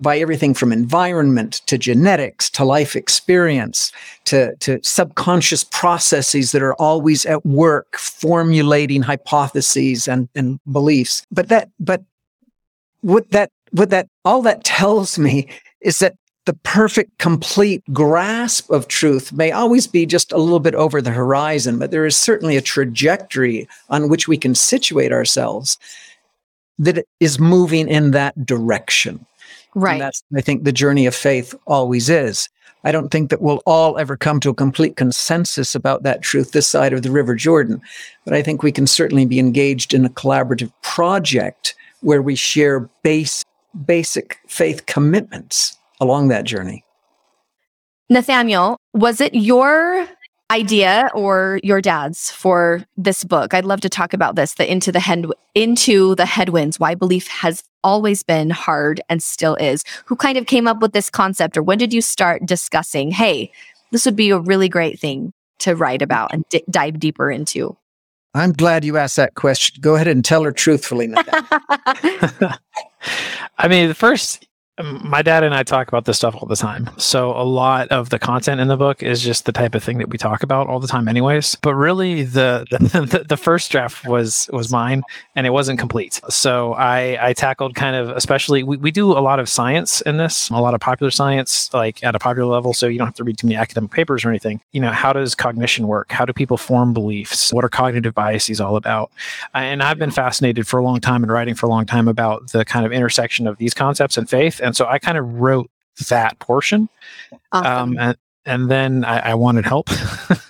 [0.00, 3.90] by everything from environment to genetics to life experience
[4.24, 11.26] to, to subconscious processes that are always at work formulating hypotheses and, and beliefs.
[11.32, 12.02] But that, but
[13.00, 15.48] what that, what that, all that tells me
[15.80, 16.14] is that
[16.46, 21.10] the perfect, complete grasp of truth may always be just a little bit over the
[21.10, 25.76] horizon, but there is certainly a trajectory on which we can situate ourselves
[26.78, 29.24] that is moving in that direction.
[29.74, 29.92] Right.
[29.92, 32.48] And that's, I think, the journey of faith always is.
[32.84, 36.52] I don't think that we'll all ever come to a complete consensus about that truth
[36.52, 37.82] this side of the River Jordan,
[38.24, 42.88] but I think we can certainly be engaged in a collaborative project where we share
[43.02, 43.44] base,
[43.84, 46.84] basic faith commitments along that journey.
[48.08, 50.08] Nathaniel, was it your
[50.50, 53.54] idea or your dad's for this book?
[53.54, 57.28] I'd love to talk about this, the into the head into the headwinds, why belief
[57.28, 59.84] has always been hard and still is.
[60.06, 63.52] Who kind of came up with this concept or when did you start discussing, hey,
[63.92, 67.76] this would be a really great thing to write about and d- dive deeper into?
[68.34, 69.80] I'm glad you asked that question.
[69.80, 71.12] Go ahead and tell her truthfully.
[73.58, 74.47] I mean, the first
[74.78, 76.88] Um, my dad and I talk about this stuff all the time.
[76.98, 79.98] So a lot of the content in the book is just the type of thing
[79.98, 81.56] that we talk about all the time anyways.
[81.56, 85.02] But really the the, the first draft was was mine
[85.34, 86.20] and it wasn't complete.
[86.28, 90.16] So I I tackled kind of especially we, we do a lot of science in
[90.16, 93.16] this, a lot of popular science like at a popular level so you don't have
[93.16, 94.60] to read too many academic papers or anything.
[94.72, 96.12] You know, how does cognition work?
[96.12, 97.52] How do people form beliefs?
[97.52, 99.10] What are cognitive biases all about?
[99.54, 102.52] And I've been fascinated for a long time and writing for a long time about
[102.52, 105.70] the kind of intersection of these concepts and faith and so I kind of wrote
[106.08, 106.88] that portion.
[107.52, 107.66] Awesome.
[107.66, 108.16] Um, and,
[108.48, 109.90] and then I, I wanted help,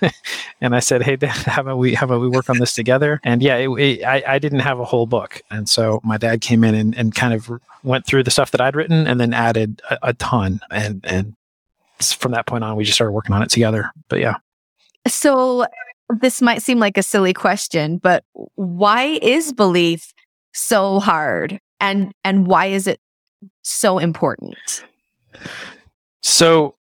[0.61, 3.19] and I said, "Hey, Dad, how about we how about we work on this together?"
[3.23, 6.39] And yeah, it, it, I, I didn't have a whole book, and so my dad
[6.39, 7.51] came in and, and kind of
[7.83, 10.61] went through the stuff that I'd written, and then added a, a ton.
[10.71, 11.35] And and
[12.01, 13.91] from that point on, we just started working on it together.
[14.07, 14.35] But yeah.
[15.05, 15.65] So
[16.21, 18.23] this might seem like a silly question, but
[18.55, 20.13] why is belief
[20.53, 23.01] so hard, and and why is it
[23.61, 24.83] so important?
[26.21, 26.75] So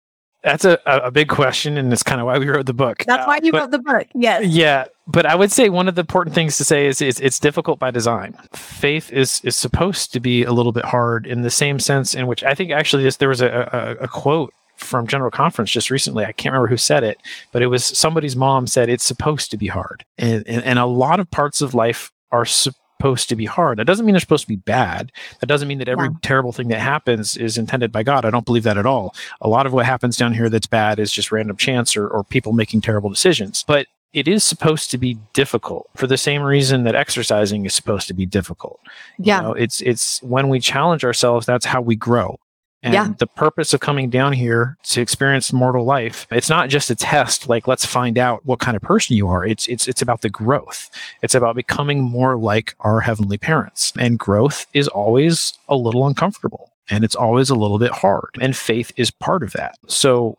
[0.46, 3.04] that's a, a big question, and it's kind of why we wrote the book.
[3.04, 4.06] That's why you uh, wrote the book.
[4.14, 4.46] Yes.
[4.46, 7.40] Yeah, but I would say one of the important things to say is, is it's
[7.40, 8.36] difficult by design.
[8.52, 12.28] Faith is is supposed to be a little bit hard in the same sense in
[12.28, 15.90] which I think actually this, there was a, a, a quote from General Conference just
[15.90, 16.24] recently.
[16.24, 19.56] I can't remember who said it, but it was somebody's mom said it's supposed to
[19.56, 23.36] be hard, and and, and a lot of parts of life are supposed supposed to
[23.36, 23.78] be hard.
[23.78, 25.12] That doesn't mean they're supposed to be bad.
[25.40, 26.18] That doesn't mean that every yeah.
[26.22, 28.24] terrible thing that happens is intended by God.
[28.24, 29.14] I don't believe that at all.
[29.40, 32.24] A lot of what happens down here that's bad is just random chance or, or
[32.24, 33.64] people making terrible decisions.
[33.66, 38.08] But it is supposed to be difficult for the same reason that exercising is supposed
[38.08, 38.80] to be difficult.
[39.18, 39.36] Yeah.
[39.36, 42.38] You know, it's it's when we challenge ourselves, that's how we grow.
[42.86, 43.08] And yeah.
[43.18, 47.48] the purpose of coming down here to experience mortal life, it's not just a test
[47.48, 49.44] like let's find out what kind of person you are.
[49.44, 50.88] It's it's it's about the growth.
[51.20, 53.92] It's about becoming more like our heavenly parents.
[53.98, 58.30] And growth is always a little uncomfortable and it's always a little bit hard.
[58.40, 59.76] And faith is part of that.
[59.88, 60.38] So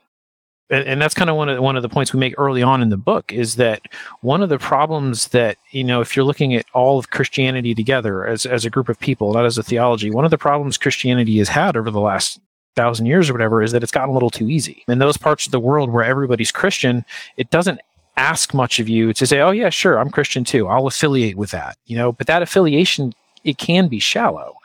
[0.69, 2.81] and, and that's kind of one of one of the points we make early on
[2.81, 3.81] in the book is that
[4.21, 8.25] one of the problems that you know if you're looking at all of Christianity together
[8.25, 11.37] as as a group of people, not as a theology, one of the problems Christianity
[11.37, 12.39] has had over the last
[12.75, 14.83] thousand years or whatever is that it's gotten a little too easy.
[14.87, 17.03] In those parts of the world where everybody's Christian,
[17.35, 17.81] it doesn't
[18.17, 20.67] ask much of you to say, "Oh yeah, sure, I'm Christian too.
[20.67, 24.55] I'll affiliate with that." You know, but that affiliation it can be shallow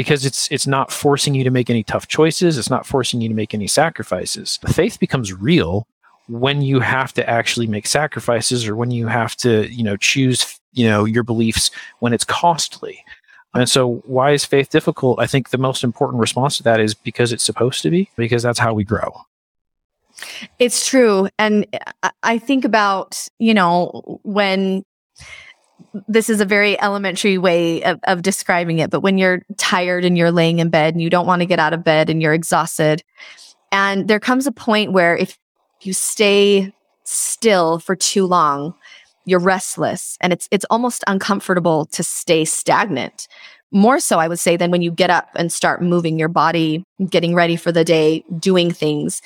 [0.00, 2.56] because it's it's not forcing you to make any tough choices.
[2.56, 4.58] It's not forcing you to make any sacrifices.
[4.68, 5.86] Faith becomes real
[6.26, 10.58] when you have to actually make sacrifices or when you have to you know choose
[10.72, 13.04] you know your beliefs when it's costly.
[13.52, 15.20] And so why is faith difficult?
[15.20, 18.42] I think the most important response to that is because it's supposed to be because
[18.42, 19.12] that's how we grow.
[20.58, 21.28] It's true.
[21.38, 21.66] And
[22.22, 24.82] i think about you know when
[26.08, 30.16] this is a very elementary way of, of describing it, but when you're tired and
[30.16, 32.34] you're laying in bed and you don't want to get out of bed and you're
[32.34, 33.02] exhausted,
[33.72, 35.38] and there comes a point where if
[35.82, 36.72] you stay
[37.04, 38.74] still for too long,
[39.24, 43.28] you're restless and it's it's almost uncomfortable to stay stagnant.
[43.72, 46.82] More so, I would say, than when you get up and start moving your body,
[47.08, 49.22] getting ready for the day, doing things.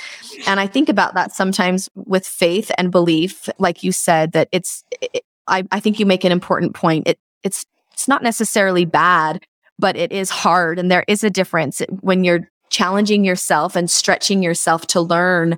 [0.46, 4.84] And I think about that sometimes with faith and belief, like you said, that it's
[5.00, 7.08] it, I, I think you make an important point.
[7.08, 9.44] It, it's it's not necessarily bad,
[9.78, 14.42] but it is hard, and there is a difference when you're challenging yourself and stretching
[14.42, 15.56] yourself to learn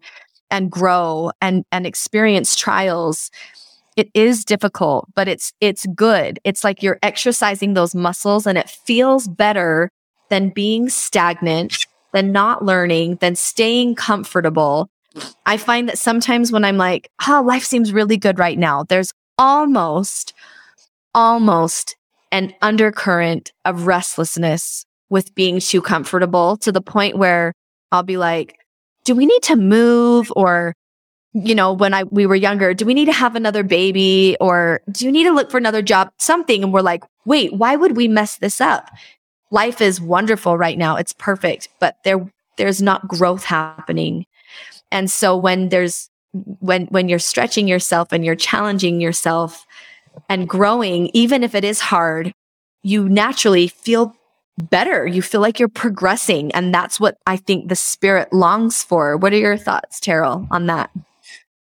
[0.51, 3.31] and grow and and experience trials.
[3.97, 6.39] It is difficult but it's it's good.
[6.45, 9.91] It's like you're exercising those muscles and it feels better
[10.29, 14.91] than being stagnant than not learning than staying comfortable.
[15.47, 19.13] I find that sometimes when i'm like oh life seems really good right now there's
[19.39, 20.35] almost,
[21.15, 21.97] almost
[22.33, 27.53] an undercurrent of restlessness with being too comfortable to the point where
[27.93, 28.59] I'll be like,
[29.05, 30.33] do we need to move?
[30.35, 30.75] Or
[31.33, 34.37] you know when i we were younger do we need to have another baby?
[34.41, 36.11] Or do you need to look for another job?
[36.19, 38.91] Something and we're like wait why would we mess this up?
[39.51, 40.97] Life is wonderful right now.
[40.97, 44.25] It's perfect but there there's not growth happening.
[44.91, 46.09] And so when there's
[46.61, 49.67] when when you're stretching yourself and you're challenging yourself
[50.29, 52.33] and growing even if it is hard
[52.83, 54.15] you naturally feel
[54.71, 55.07] better.
[55.07, 56.53] You feel like you're progressing.
[56.53, 59.17] And that's what i think the spirit longs for.
[59.17, 60.91] What are your thoughts Terryl on that?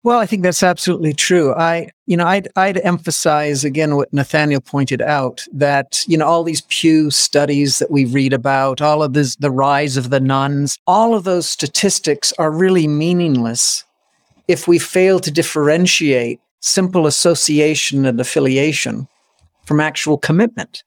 [0.02, 1.52] Well, I think that's absolutely true.
[1.54, 6.44] I, you know, I'd, I'd emphasize again what Nathaniel pointed out that, you know, all
[6.44, 10.78] these Pew studies that we read about, all of this, the rise of the nones
[10.86, 13.82] all of those statistics are really meaningless
[14.48, 19.08] if we fail to differentiate simple association and affiliation
[19.64, 20.82] from actual commitment.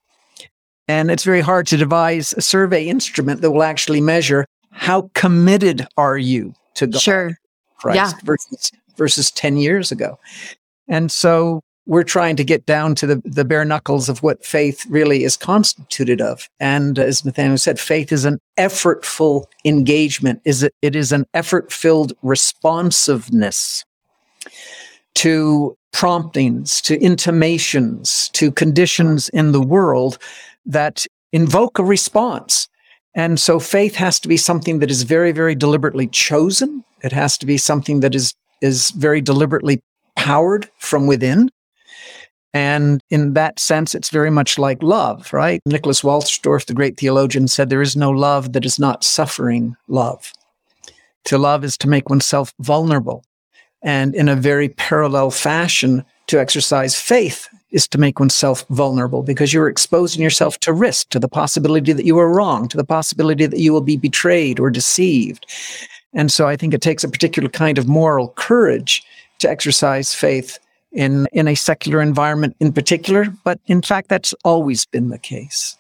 [0.88, 5.88] And it's very hard to devise a survey instrument that will actually measure how committed
[5.98, 7.38] are you to God sure.
[7.78, 8.12] Christ yeah.
[8.24, 10.20] versus, versus 10 years ago.
[10.88, 14.86] And so we're trying to get down to the, the bare knuckles of what faith
[14.90, 16.48] really is constituted of.
[16.60, 20.40] And as Nathaniel said, faith is an effortful engagement.
[20.46, 23.84] Is it, it is an effort filled responsiveness
[25.16, 30.20] to promptings, to intimations, to conditions in the world
[30.68, 32.70] that invoke a response.
[33.16, 36.84] And so faith has to be something that is very, very deliberately chosen.
[37.02, 39.82] It has to be something that is, is very deliberately
[40.16, 41.50] powered from within.
[42.54, 45.62] And in that sense, it's very much like love, right?
[45.66, 50.34] Nicholas Wolterstorff, the great theologian, said there is no love that is not suffering love.
[51.26, 53.24] To love is to make oneself vulnerable.
[53.84, 59.54] And in a very parallel fashion, to exercise faith is to make oneself vulnerable because
[59.54, 63.46] you're exposing yourself to risk, to the possibility that you are wrong, to the possibility
[63.46, 65.46] that you will be betrayed or deceived.
[66.14, 69.04] And so I think it takes a particular kind of moral courage
[69.40, 70.60] to exercise faith
[70.92, 75.78] in, in a secular environment in particular, but in fact, that's always been the case.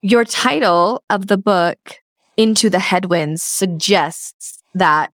[0.00, 2.00] Your title of the book,
[2.36, 5.12] Into the Headwinds, suggests that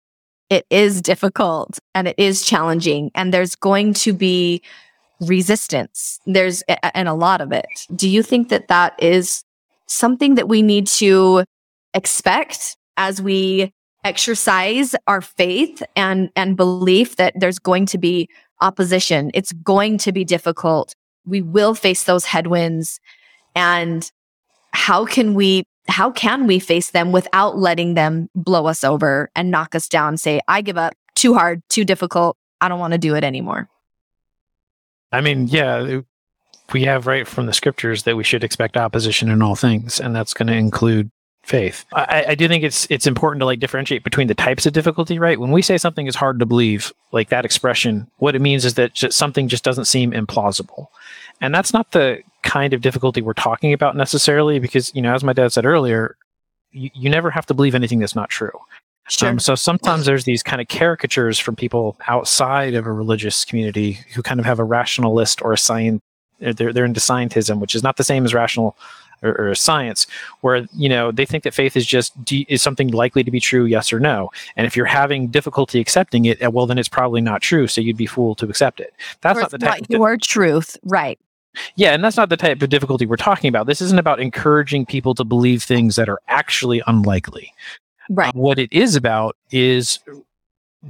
[0.50, 4.60] it is difficult and it is challenging, and there's going to be
[5.20, 6.20] resistance.
[6.26, 6.62] There's,
[6.94, 7.66] and a lot of it.
[7.94, 9.44] Do you think that that is
[9.87, 11.44] something that we need to
[11.94, 13.72] expect as we
[14.04, 18.28] exercise our faith and and belief that there's going to be
[18.60, 19.30] opposition.
[19.34, 20.94] It's going to be difficult.
[21.26, 23.00] We will face those headwinds.
[23.54, 24.10] And
[24.72, 29.50] how can we how can we face them without letting them blow us over and
[29.50, 32.98] knock us down say i give up too hard too difficult i don't want to
[32.98, 33.68] do it anymore
[35.12, 36.00] i mean yeah
[36.72, 40.14] we have right from the scriptures that we should expect opposition in all things and
[40.14, 41.10] that's going to include
[41.44, 41.84] faith.
[41.92, 45.18] I, I, do think it's it's important to like differentiate between the types of difficulty,
[45.18, 45.38] right?
[45.38, 48.74] When we say something is hard to believe, like that expression, what it means is
[48.74, 50.86] that just something just doesn't seem implausible.
[51.40, 55.24] And that's not the kind of difficulty we're talking about necessarily, because, you know, as
[55.24, 56.16] my dad said earlier,
[56.70, 58.52] you, you never have to believe anything that's not true.
[59.08, 59.28] Sure.
[59.28, 63.98] Um, so sometimes there's these kind of caricatures from people outside of a religious community
[64.14, 66.00] who kind of have a rationalist or a science,
[66.38, 68.76] they're, they're into scientism, which is not the same as rational
[69.25, 70.06] or, or science
[70.42, 73.64] where you know they think that faith is just is something likely to be true
[73.64, 77.40] yes or no and if you're having difficulty accepting it well then it's probably not
[77.40, 80.77] true so you'd be fooled to accept it that's not the type not your truth
[80.85, 81.18] right
[81.77, 83.68] yeah, and that's not the type of difficulty we're talking about.
[83.68, 87.54] This isn't about encouraging people to believe things that are actually unlikely.
[88.10, 88.35] Right.
[88.35, 90.00] Uh, what it is about is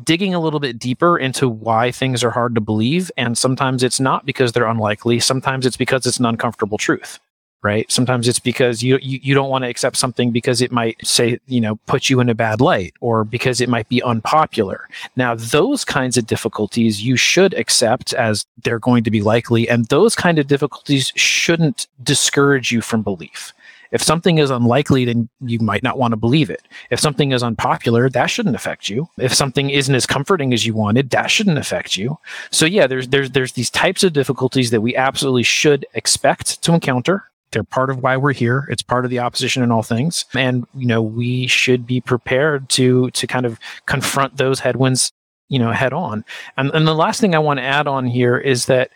[0.02, 3.10] digging a little bit deeper into why things are hard to believe.
[3.16, 5.20] And sometimes it's not because they're unlikely.
[5.20, 7.20] Sometimes it's because it's an uncomfortable truth
[7.64, 7.90] right?
[7.90, 11.40] Sometimes it's because you, you, you don't want to accept something because it might say,
[11.46, 14.86] you know, put you in a bad light or because it might be unpopular.
[15.16, 19.66] Now, those kinds of difficulties you should accept as they're going to be likely.
[19.66, 23.54] And those kind of difficulties shouldn't discourage you from belief.
[23.92, 26.62] If something is unlikely, then you might not want to believe it.
[26.90, 29.08] If something is unpopular, that shouldn't affect you.
[29.18, 32.18] If something isn't as comforting as you wanted, that shouldn't affect you.
[32.50, 36.74] So yeah, there's there's there's these types of difficulties that we absolutely should expect to
[36.74, 38.66] encounter they're part of why we're here.
[38.68, 40.26] It's part of the opposition in all things.
[40.34, 45.10] And, you know, we should be prepared to to kind of confront those headwinds,
[45.48, 46.24] you know, head on.
[46.58, 48.90] And and the last thing I want to add on here is that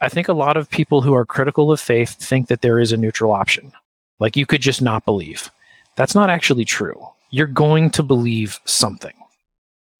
[0.00, 2.92] I think a lot of people who are critical of faith think that there is
[2.92, 3.72] a neutral option.
[4.18, 5.50] Like you could just not believe.
[5.96, 7.06] That's not actually true.
[7.30, 9.14] You're going to believe something.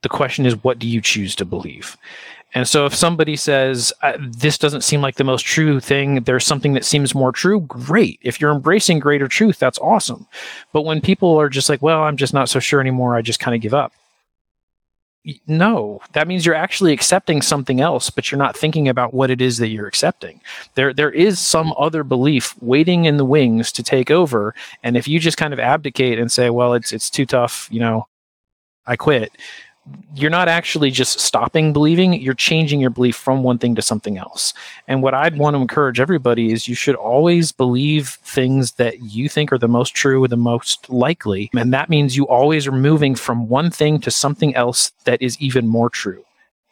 [0.02, 1.96] The question is, what do you choose to believe?
[2.55, 6.47] And so if somebody says, uh, this doesn't seem like the most true thing, there's
[6.47, 8.18] something that seems more true, great.
[8.22, 10.26] If you're embracing greater truth, that's awesome.
[10.72, 13.40] But when people are just like, well, I'm just not so sure anymore, I just
[13.40, 13.92] kind of give up.
[15.49, 19.40] No, that means you're actually accepting something else, but you're not thinking about what it
[19.40, 20.40] is that you're accepting.
[20.76, 24.55] There, there is some other belief waiting in the wings to take over.
[24.84, 27.80] And if you just kind of abdicate and say, well, it's, it's too tough, you
[27.80, 28.07] know,
[28.86, 29.32] I quit
[30.14, 34.18] you're not actually just stopping believing, you're changing your belief from one thing to something
[34.18, 34.55] else.
[34.89, 39.28] And what I'd want to encourage everybody is you should always believe things that you
[39.28, 41.51] think are the most true or the most likely.
[41.55, 45.39] And that means you always are moving from one thing to something else that is
[45.41, 46.24] even more true.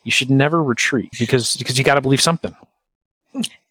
[0.04, 2.54] You should never retreat because because you got to believe something.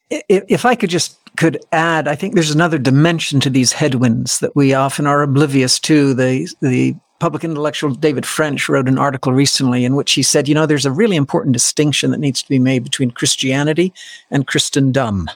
[0.09, 4.55] If I could just could add, I think there's another dimension to these headwinds that
[4.55, 6.13] we often are oblivious to.
[6.13, 10.55] The the public intellectual David French wrote an article recently in which he said, you
[10.55, 13.93] know, there's a really important distinction that needs to be made between Christianity
[14.29, 15.29] and Christendom.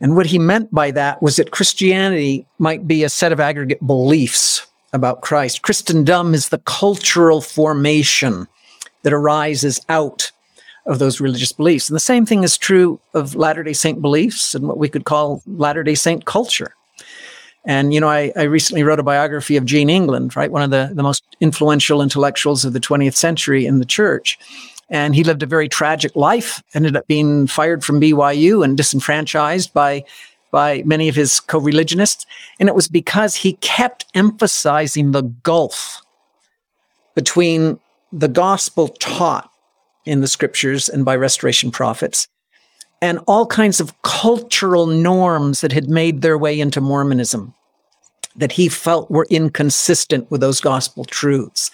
[0.00, 3.86] And what he meant by that was that Christianity might be a set of aggregate
[3.86, 5.62] beliefs about Christ.
[5.62, 8.46] Christendom is the cultural formation
[9.02, 10.30] that arises out
[10.86, 11.88] of those religious beliefs.
[11.88, 15.04] And the same thing is true of Latter day Saint beliefs and what we could
[15.04, 16.74] call Latter day Saint culture.
[17.64, 20.50] And, you know, I, I recently wrote a biography of Eugene England, right?
[20.50, 24.38] One of the, the most influential intellectuals of the 20th century in the church.
[24.90, 29.72] And he lived a very tragic life, ended up being fired from BYU and disenfranchised
[29.72, 30.04] by,
[30.50, 32.26] by many of his co religionists.
[32.60, 36.02] And it was because he kept emphasizing the gulf
[37.14, 37.78] between
[38.12, 39.50] the gospel taught
[40.04, 42.28] in the scriptures and by restoration prophets
[43.04, 47.52] and all kinds of cultural norms that had made their way into Mormonism
[48.34, 51.70] that he felt were inconsistent with those gospel truths.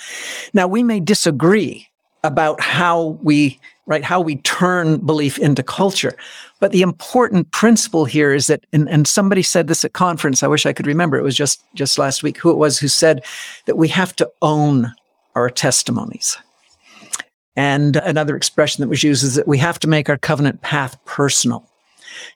[0.53, 1.89] Now, we may disagree
[2.25, 6.17] about how we, right, how we turn belief into culture.
[6.59, 10.49] But the important principle here is that, and, and somebody said this at conference, I
[10.49, 13.25] wish I could remember, it was just, just last week, who it was who said
[13.67, 14.93] that we have to own
[15.37, 16.37] our testimonies.
[17.57, 21.03] And another expression that was used is that we have to make our covenant path
[21.05, 21.67] personal.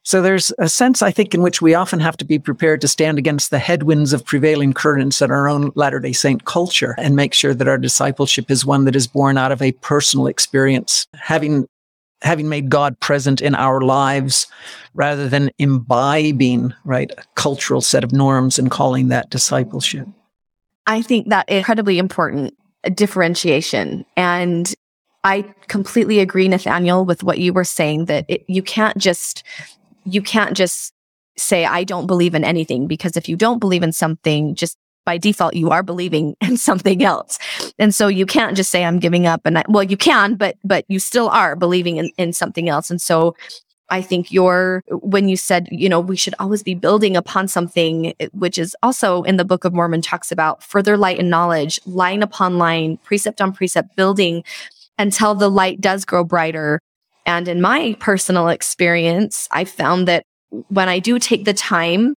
[0.02, 2.88] So there's a sense, I think, in which we often have to be prepared to
[2.88, 7.16] stand against the headwinds of prevailing currents in our own Latter day Saint culture and
[7.16, 11.06] make sure that our discipleship is one that is born out of a personal experience,
[11.14, 11.66] having
[12.22, 14.46] having made God present in our lives
[14.94, 20.08] rather than imbibing, right, a cultural set of norms and calling that discipleship.
[20.86, 22.54] I think that incredibly important
[22.94, 24.06] differentiation.
[24.16, 24.74] And
[25.24, 29.42] I completely agree, Nathaniel, with what you were saying that it, you can't just,
[30.04, 30.92] you can't just
[31.36, 35.16] say, I don't believe in anything because if you don't believe in something, just by
[35.18, 37.38] default, you are believing in something else.
[37.78, 39.40] And so you can't just say, I'm giving up.
[39.46, 42.90] And I, well, you can, but, but you still are believing in, in something else.
[42.90, 43.34] And so
[43.90, 48.14] I think your, when you said, you know, we should always be building upon something,
[48.32, 52.22] which is also in the Book of Mormon talks about further light and knowledge, line
[52.22, 54.44] upon line, precept on precept, building
[54.98, 56.80] until the light does grow brighter.
[57.26, 60.24] And in my personal experience, I found that
[60.68, 62.14] when I do take the time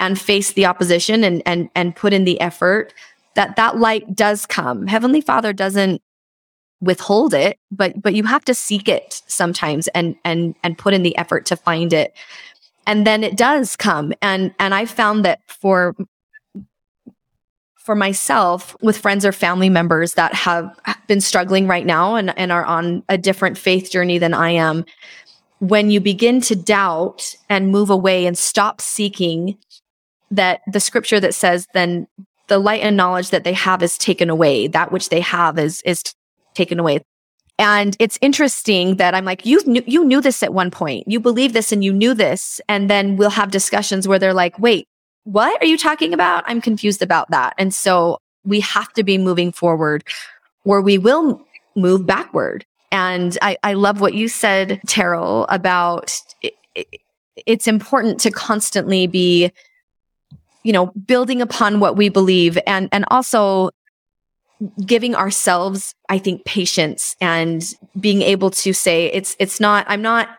[0.00, 2.94] and face the opposition and, and, and put in the effort,
[3.34, 4.86] that that light does come.
[4.86, 6.02] Heavenly Father doesn't
[6.80, 11.02] withhold it but but you have to seek it sometimes and and and put in
[11.02, 12.14] the effort to find it
[12.86, 15.96] and then it does come and and i found that for
[17.88, 22.52] for myself with friends or family members that have been struggling right now and, and
[22.52, 24.84] are on a different faith journey than i am
[25.60, 29.56] when you begin to doubt and move away and stop seeking
[30.30, 32.06] that the scripture that says then
[32.48, 35.80] the light and knowledge that they have is taken away that which they have is
[35.86, 36.02] is
[36.52, 37.00] taken away.
[37.58, 41.04] And it's interesting that I'm like, you knew, you knew this at one point.
[41.08, 42.60] You believe this and you knew this.
[42.68, 44.86] And then we'll have discussions where they're like, wait,
[45.28, 46.42] what are you talking about?
[46.46, 47.52] I'm confused about that.
[47.58, 50.02] And so we have to be moving forward
[50.64, 51.44] or we will
[51.76, 52.64] move backward.
[52.90, 56.86] And I, I love what you said, Terryl, about it, it,
[57.44, 59.52] it's important to constantly be,
[60.62, 63.68] you know, building upon what we believe and, and also
[64.84, 70.37] giving ourselves i think patience and being able to say it's it's not i'm not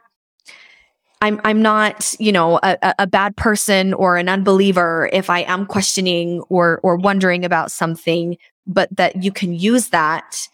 [1.22, 5.66] i'm i'm not you know a, a bad person or an unbeliever if i am
[5.66, 10.48] questioning or or wondering about something but that you can use that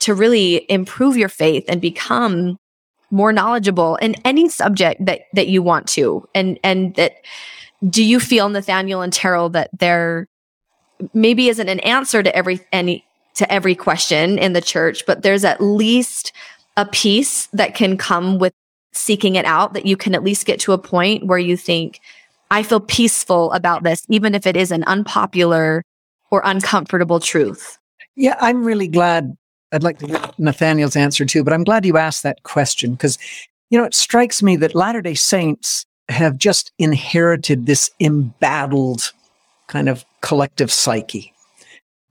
[0.00, 2.58] to really improve your faith and become
[3.10, 6.28] more knowledgeable in any subject that that you want to.
[6.34, 7.12] And and that
[7.88, 10.28] do you feel nathaniel and Terryl that they're
[11.12, 13.04] maybe isn't an answer to every any
[13.34, 16.32] to every question in the church, but there's at least
[16.76, 18.52] a piece that can come with
[18.94, 22.00] seeking it out that you can at least get to a point where you think,
[22.50, 25.82] I feel peaceful about this, even if it is an unpopular
[26.30, 27.78] or uncomfortable truth.
[28.16, 29.36] Yeah, I'm really glad.
[29.72, 33.18] I'd like to get Nathaniel's answer too, but I'm glad you asked that question because,
[33.70, 39.12] you know, it strikes me that Latter day Saints have just inherited this embattled
[39.66, 41.33] kind of collective psyche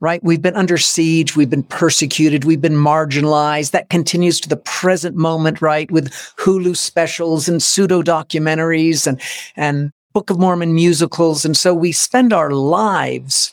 [0.00, 0.22] right?
[0.22, 1.36] We've been under siege.
[1.36, 2.44] We've been persecuted.
[2.44, 3.70] We've been marginalized.
[3.70, 5.90] That continues to the present moment, right?
[5.90, 9.20] With Hulu specials and pseudo documentaries and,
[9.56, 11.44] and Book of Mormon musicals.
[11.44, 13.50] And so we spend our lives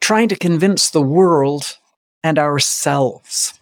[0.00, 1.78] trying to convince the world
[2.22, 3.58] and ourselves.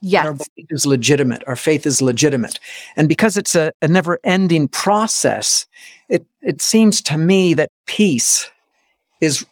[0.00, 0.26] Yes.
[0.26, 1.42] Our belief is legitimate.
[1.46, 2.60] Our faith is legitimate.
[2.96, 5.66] And because it's a, a never ending process,
[6.08, 8.48] it, it seems to me that peace
[9.20, 9.44] is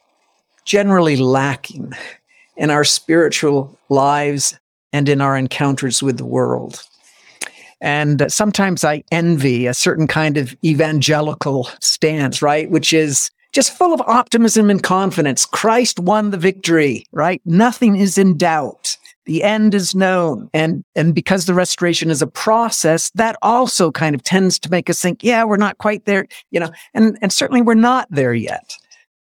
[0.66, 1.94] generally lacking
[2.56, 4.58] in our spiritual lives
[4.92, 6.82] and in our encounters with the world.
[7.80, 12.70] And sometimes I envy a certain kind of evangelical stance, right?
[12.70, 15.46] Which is just full of optimism and confidence.
[15.46, 17.40] Christ won the victory, right?
[17.44, 18.96] Nothing is in doubt.
[19.26, 20.48] The end is known.
[20.54, 24.88] And, and because the restoration is a process, that also kind of tends to make
[24.88, 28.34] us think, yeah, we're not quite there, you know, and, and certainly we're not there
[28.34, 28.76] yet.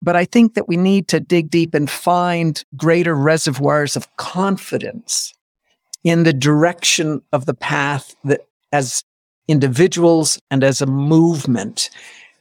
[0.01, 5.33] But I think that we need to dig deep and find greater reservoirs of confidence
[6.03, 8.41] in the direction of the path that
[8.71, 9.03] as
[9.47, 11.89] individuals and as a movement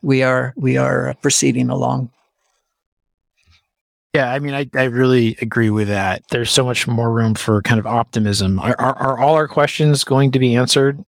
[0.03, 2.11] we are we are proceeding along.
[4.15, 6.23] Yeah, I mean, I, I really agree with that.
[6.31, 8.61] There's so much more room for kind of optimism.
[8.61, 11.05] Are, are, are all our questions going to be answered?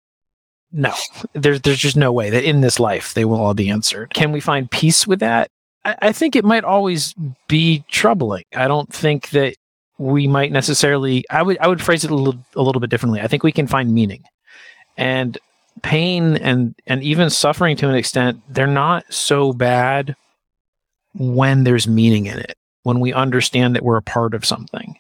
[0.72, 0.92] No,
[1.34, 4.14] there's there's just no way that in this life they will all be answered.
[4.14, 5.52] Can we find peace with that?
[5.86, 7.14] I, think it might always
[7.48, 8.46] be troubling.
[8.56, 9.56] I don't think that
[9.98, 11.26] we might necessarily.
[11.30, 13.22] I would I would phrase it a little a little bit differently.
[13.22, 14.24] I think we can find meaning,
[14.98, 15.38] and
[15.84, 18.42] pain and and even suffering to an extent.
[18.50, 20.16] They're not so bad
[21.14, 24.96] when there's meaning in it when we understand that we're a part of something.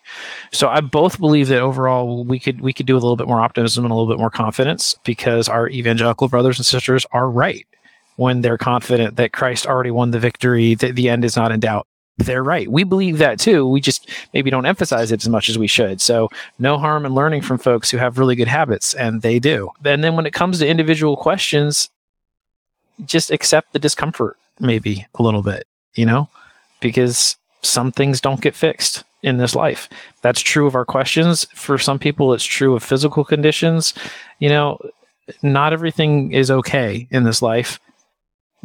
[0.51, 3.41] So I both believe that overall we could we could do a little bit more
[3.41, 7.67] optimism and a little bit more confidence because our evangelical brothers and sisters are right
[8.15, 11.59] when they're confident that Christ already won the victory, that the end is not in
[11.59, 11.87] doubt.
[12.17, 12.69] They're right.
[12.71, 13.67] We believe that too.
[13.67, 15.99] We just maybe don't emphasize it as much as we should.
[15.99, 19.69] So, no harm in learning from folks who have really good habits, and they do.
[19.83, 21.89] And then when it comes to individual questions,
[23.05, 26.29] just accept the discomfort, maybe a little bit, you know,
[26.79, 29.89] because some things don't get fixed in this life.
[30.21, 31.45] That's true of our questions.
[31.53, 33.93] For some people, it's true of physical conditions.
[34.39, 34.79] You know,
[35.41, 37.79] not everything is okay in this life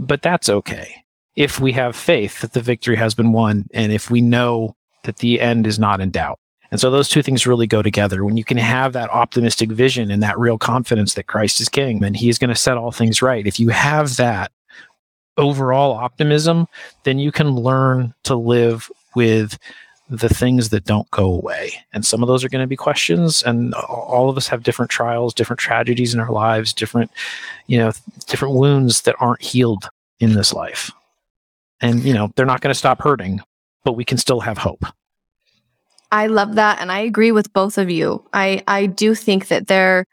[0.00, 1.04] but that's okay
[1.36, 4.74] if we have faith that the victory has been won and if we know
[5.04, 6.38] that the end is not in doubt.
[6.70, 8.24] And so those two things really go together.
[8.24, 12.02] When you can have that optimistic vision and that real confidence that Christ is king
[12.04, 13.46] and he is going to set all things right.
[13.46, 14.52] If you have that
[15.36, 16.66] overall optimism,
[17.04, 19.58] then you can learn to live with
[20.10, 21.72] the things that don't go away.
[21.92, 24.90] And some of those are going to be questions and all of us have different
[24.90, 27.12] trials, different tragedies in our lives, different,
[27.68, 27.92] you know,
[28.26, 29.88] different wounds that aren't healed
[30.18, 30.90] in this life.
[31.80, 33.40] And, you know, they're not going to stop hurting,
[33.84, 34.84] but we can still have hope.
[36.12, 38.24] I love that and I agree with both of you.
[38.32, 40.04] I I do think that there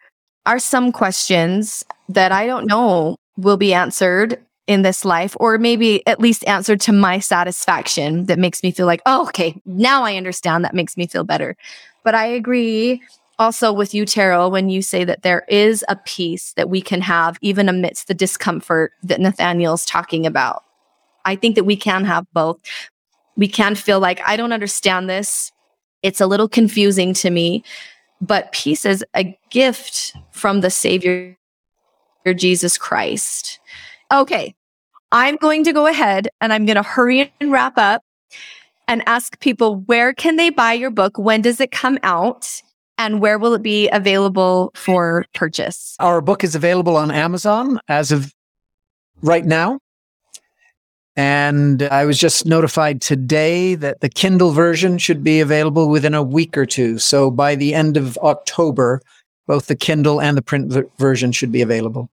[0.45, 6.05] are some questions that I don't know will be answered in this life or maybe
[6.05, 10.15] at least answer to my satisfaction that makes me feel like, "Oh, okay, now I
[10.15, 10.63] understand.
[10.63, 11.55] That makes me feel better."
[12.03, 13.01] But I agree
[13.39, 17.01] also with you, Terryl, when you say that there is a peace that we can
[17.01, 20.63] have even amidst the discomfort that Nathaniel's talking about.
[21.25, 22.57] I think that we can have both.
[23.35, 25.51] We can feel like, I don't understand this.
[26.01, 27.63] It's a little confusing to me,
[28.21, 31.35] but peace is a gift from the Savior,
[32.35, 33.59] Jesus Christ.
[34.11, 34.55] Okay,
[35.11, 38.03] I'm going to go ahead and I'm going to hurry and wrap up
[38.87, 41.17] and ask people where can they buy your book?
[41.17, 42.61] When does it come out?
[42.99, 45.95] And where will it be available for purchase?
[45.99, 48.33] Our book is available on Amazon as of
[49.21, 49.79] right now.
[51.15, 56.23] And I was just notified today that the Kindle version should be available within a
[56.23, 56.97] week or two.
[56.99, 59.01] So by the end of October,
[59.47, 62.09] both the Kindle and the print version should be available.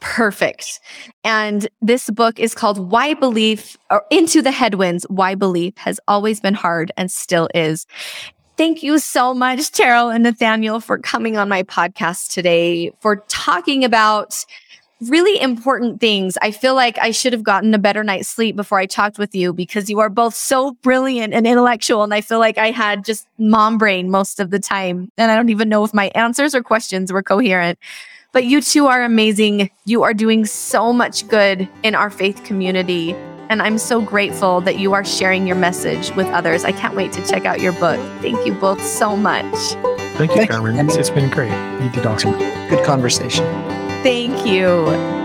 [0.00, 0.80] Perfect.
[1.24, 6.40] And this book is called Why Belief or Into the Headwinds Why Belief Has Always
[6.40, 7.86] Been Hard and Still Is.
[8.56, 13.84] Thank you so much, Terryl and Nathaniel, for coming on my podcast today, for talking
[13.84, 14.44] about
[15.00, 16.36] really important things.
[16.42, 19.34] I feel like I should have gotten a better night's sleep before I talked with
[19.34, 22.02] you because you are both so brilliant and intellectual.
[22.02, 25.10] And I feel like I had just mom brain most of the time.
[25.16, 27.78] And I don't even know if my answers or questions were coherent.
[28.32, 29.70] But you two are amazing.
[29.86, 33.12] You are doing so much good in our faith community.
[33.48, 36.64] And I'm so grateful that you are sharing your message with others.
[36.64, 37.98] I can't wait to check out your book.
[38.20, 39.54] Thank you both so much.
[40.16, 40.88] Thank you, Carmen.
[40.88, 41.50] it's been great.
[41.82, 42.32] You did awesome.
[42.68, 43.44] Good conversation.
[44.04, 45.19] Thank you.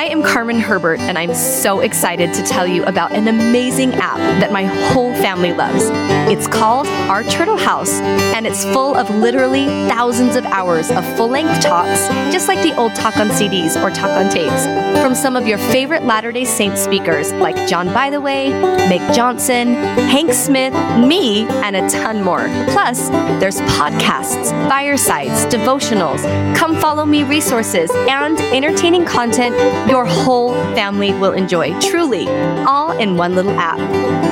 [0.00, 4.16] I am Carmen Herbert, and I'm so excited to tell you about an amazing app
[4.40, 5.90] that my whole family loves.
[6.32, 11.28] It's called Our Turtle House, and it's full of literally thousands of hours of full
[11.28, 14.64] length talks, just like the old talk on CDs or talk on tapes,
[15.02, 18.48] from some of your favorite Latter day Saint speakers like John Bytheway,
[18.88, 19.74] Meg Johnson,
[20.08, 20.72] Hank Smith,
[21.06, 22.48] me, and a ton more.
[22.70, 26.22] Plus, there's podcasts, firesides, devotionals,
[26.56, 29.54] come follow me resources, and entertaining content
[29.90, 32.28] your whole family will enjoy, truly,
[32.64, 33.78] all in one little app.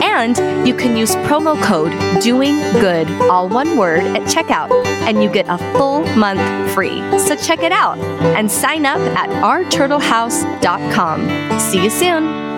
[0.03, 1.93] And you can use promo code
[2.23, 4.71] Doing Good, all one word, at checkout,
[5.07, 6.41] and you get a full month
[6.73, 7.01] free.
[7.19, 11.61] So check it out and sign up at ourturtlehouse.com.
[11.61, 12.58] See you soon.